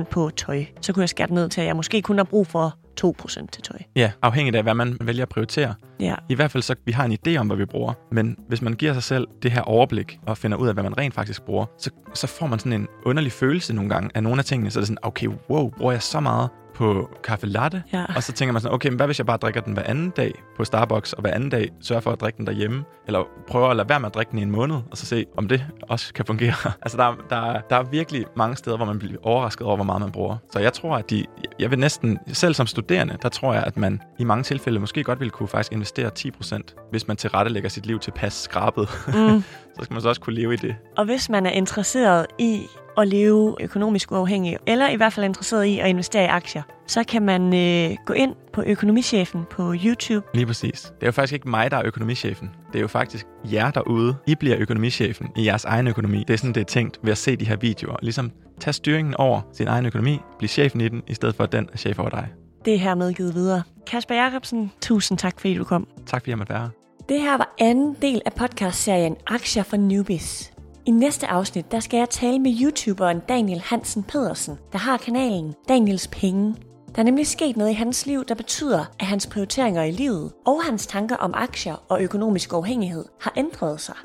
10% 0.01 0.03
på 0.03 0.29
tøj, 0.37 0.65
så 0.81 0.93
kunne 0.93 1.01
jeg 1.01 1.09
skære 1.09 1.27
det 1.27 1.33
ned 1.33 1.49
til, 1.49 1.61
at 1.61 1.67
jeg 1.67 1.75
måske 1.75 2.01
kun 2.01 2.17
har 2.17 2.23
brug 2.23 2.47
for 2.47 2.75
2% 3.01 3.47
til 3.51 3.63
tøj. 3.63 3.77
Ja, 3.95 4.11
afhængigt 4.21 4.55
af, 4.55 4.63
hvad 4.63 4.73
man 4.73 4.97
vælger 5.01 5.23
at 5.23 5.29
prioritere. 5.29 5.73
Ja, 5.99 6.15
I 6.29 6.35
hvert 6.35 6.51
fald 6.51 6.63
så, 6.63 6.75
vi 6.85 6.91
har 6.91 7.05
en 7.05 7.17
idé 7.27 7.35
om, 7.37 7.47
hvad 7.47 7.57
vi 7.57 7.65
bruger. 7.65 7.93
Men 8.11 8.37
hvis 8.47 8.61
man 8.61 8.73
giver 8.73 8.93
sig 8.93 9.03
selv 9.03 9.27
det 9.43 9.51
her 9.51 9.61
overblik 9.61 10.19
og 10.25 10.37
finder 10.37 10.57
ud 10.57 10.67
af, 10.67 10.73
hvad 10.73 10.83
man 10.83 10.97
rent 10.97 11.13
faktisk 11.13 11.41
bruger, 11.43 11.65
så, 11.77 11.89
så 12.13 12.27
får 12.27 12.47
man 12.47 12.59
sådan 12.59 12.73
en 12.73 12.87
underlig 13.05 13.31
følelse 13.31 13.73
nogle 13.73 13.89
gange 13.89 14.09
af 14.15 14.23
nogle 14.23 14.39
af 14.39 14.45
tingene. 14.45 14.71
Så 14.71 14.79
er 14.79 14.81
det 14.81 14.87
sådan, 14.87 14.97
okay, 15.01 15.27
wow, 15.49 15.69
bruger 15.69 15.91
jeg 15.91 16.01
så 16.01 16.19
meget 16.19 16.49
på 16.75 17.09
kaffe 17.23 17.47
latte? 17.47 17.83
Ja. 17.93 18.05
Og 18.15 18.23
så 18.23 18.31
tænker 18.31 18.53
man 18.53 18.61
sådan, 18.61 18.75
okay, 18.75 18.89
men 18.89 18.95
hvad 18.95 19.05
hvis 19.05 19.17
jeg 19.19 19.25
bare 19.25 19.37
drikker 19.37 19.61
den 19.61 19.73
hver 19.73 19.83
anden 19.83 20.09
dag 20.09 20.31
på 20.57 20.65
Starbucks, 20.65 21.13
og 21.13 21.21
hver 21.21 21.31
anden 21.31 21.49
dag 21.49 21.69
sørger 21.81 22.01
for 22.01 22.11
at 22.11 22.21
drikke 22.21 22.37
den 22.37 22.47
derhjemme? 22.47 22.83
Eller 23.07 23.23
prøver 23.47 23.67
at 23.69 23.75
lade 23.75 23.89
være 23.89 23.99
med 23.99 24.07
at 24.09 24.15
drikke 24.15 24.29
den 24.31 24.39
i 24.39 24.41
en 24.41 24.51
måned, 24.51 24.75
og 24.91 24.97
så 24.97 25.05
se, 25.05 25.25
om 25.37 25.47
det 25.47 25.65
også 25.89 26.13
kan 26.13 26.25
fungere. 26.25 26.53
altså, 26.83 26.97
der, 26.97 27.03
er- 27.03 27.15
der, 27.29 27.35
er- 27.35 27.61
der 27.69 27.75
er 27.75 27.83
virkelig 27.83 28.25
mange 28.37 28.55
steder, 28.55 28.77
hvor 28.77 28.85
man 28.85 28.99
bliver 28.99 29.13
overrasket 29.23 29.67
over, 29.67 29.75
hvor 29.75 29.85
meget 29.85 30.01
man 30.01 30.11
bruger. 30.11 30.37
Så 30.51 30.59
jeg 30.59 30.73
tror, 30.73 30.95
at 30.97 31.09
de, 31.09 31.25
jeg 31.59 31.71
vil 31.71 31.79
næsten, 31.79 32.19
selv 32.27 32.53
som 32.53 32.67
studerende, 32.67 33.17
der 33.21 33.29
tror 33.29 33.53
jeg, 33.53 33.63
at 33.63 33.77
man 33.77 34.01
i 34.19 34.23
mange 34.23 34.43
tilfælde 34.43 34.79
måske 34.79 35.03
godt 35.03 35.19
ville 35.19 35.31
kunne 35.31 35.47
faktisk 35.47 35.71
investere 35.71 36.11
10%, 36.19 36.87
hvis 36.91 37.07
man 37.07 37.17
tilrettelægger 37.17 37.69
sit 37.69 37.85
liv 37.85 37.99
tilpas 37.99 38.33
skrabet. 38.33 38.89
Mm. 39.07 39.13
så 39.77 39.83
skal 39.83 39.93
man 39.93 40.01
så 40.01 40.09
også 40.09 40.21
kunne 40.21 40.35
leve 40.35 40.53
i 40.53 40.57
det. 40.57 40.75
Og 40.97 41.05
hvis 41.05 41.29
man 41.29 41.45
er 41.45 41.51
interesseret 41.51 42.25
i 42.39 42.61
at 42.97 43.07
leve 43.07 43.55
økonomisk 43.61 44.11
uafhængig, 44.11 44.57
eller 44.67 44.89
i 44.89 44.95
hvert 44.95 45.13
fald 45.13 45.23
er 45.23 45.27
interesseret 45.27 45.65
i 45.65 45.79
at 45.79 45.87
investere 45.87 46.23
i 46.23 46.27
aktier, 46.27 46.61
så 46.87 47.03
kan 47.03 47.21
man 47.21 47.41
øh, 47.53 47.97
gå 48.05 48.13
ind 48.13 48.35
på 48.53 48.63
Økonomichefen 48.65 49.43
på 49.49 49.75
YouTube. 49.85 50.27
Lige 50.33 50.45
præcis. 50.45 50.81
Det 50.81 51.03
er 51.03 51.07
jo 51.07 51.11
faktisk 51.11 51.33
ikke 51.33 51.49
mig, 51.49 51.71
der 51.71 51.77
er 51.77 51.85
økonomichefen. 51.85 52.49
Det 52.73 52.79
er 52.79 52.81
jo 52.81 52.87
faktisk 52.87 53.27
jer 53.51 53.71
derude. 53.71 54.15
I 54.27 54.35
bliver 54.35 54.55
økonomichefen 54.59 55.27
i 55.35 55.45
jeres 55.45 55.65
egen 55.65 55.87
økonomi. 55.87 56.23
Det 56.27 56.33
er 56.33 56.37
sådan, 56.37 56.53
det 56.53 56.61
er 56.61 56.65
tænkt 56.65 56.99
ved 57.03 57.11
at 57.11 57.17
se 57.17 57.35
de 57.35 57.45
her 57.45 57.55
videoer. 57.55 57.95
Ligesom 58.01 58.31
Tag 58.59 58.73
styringen 58.73 59.15
over 59.15 59.41
sin 59.53 59.67
egen 59.67 59.85
økonomi. 59.85 60.19
Bliv 60.39 60.47
chefen 60.47 60.81
i 60.81 60.89
den, 60.89 61.03
i 61.07 61.13
stedet 61.13 61.35
for 61.35 61.43
at 61.43 61.51
den 61.51 61.69
er 61.73 61.77
chef 61.77 61.99
over 61.99 62.09
dig. 62.09 62.27
Det 62.65 62.73
er 62.73 62.77
hermed 62.77 63.13
givet 63.13 63.35
videre. 63.35 63.63
Kasper 63.87 64.15
Jacobsen, 64.15 64.71
tusind 64.81 65.17
tak 65.17 65.39
fordi 65.39 65.55
du 65.55 65.63
kom. 65.63 65.87
Tak 66.05 66.21
fordi 66.21 66.29
jeg 66.29 66.37
måtte 66.37 66.53
være 66.53 66.61
her. 66.61 66.69
Det 67.09 67.21
her 67.21 67.37
var 67.37 67.55
anden 67.59 67.95
del 68.01 68.21
af 68.25 68.33
podcastserien 68.33 69.15
Aktier 69.27 69.63
for 69.63 69.77
Newbies. 69.77 70.52
I 70.85 70.91
næste 70.91 71.27
afsnit, 71.27 71.71
der 71.71 71.79
skal 71.79 71.97
jeg 71.97 72.09
tale 72.09 72.39
med 72.39 72.57
YouTuberen 72.61 73.19
Daniel 73.19 73.61
Hansen 73.61 74.03
Pedersen, 74.03 74.57
der 74.71 74.77
har 74.77 74.97
kanalen 74.97 75.53
Daniels 75.69 76.07
Penge. 76.07 76.55
Der 76.95 76.99
er 77.01 77.03
nemlig 77.03 77.27
sket 77.27 77.57
noget 77.57 77.71
i 77.71 77.73
hans 77.73 78.05
liv, 78.05 78.25
der 78.25 78.35
betyder, 78.35 78.85
at 78.99 79.05
hans 79.05 79.27
prioriteringer 79.27 79.83
i 79.83 79.91
livet 79.91 80.31
og 80.45 80.63
hans 80.63 80.87
tanker 80.87 81.15
om 81.15 81.33
aktier 81.35 81.75
og 81.89 82.01
økonomisk 82.01 82.53
uafhængighed 82.53 83.05
har 83.21 83.33
ændret 83.37 83.81
sig. 83.81 83.95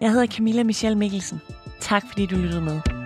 Jeg 0.00 0.12
hedder 0.12 0.26
Camilla 0.26 0.62
Michelle 0.62 0.98
Mikkelsen. 0.98 1.40
Tak 1.80 2.04
fordi 2.08 2.26
du 2.26 2.36
lyttede 2.36 2.60
med. 2.60 3.03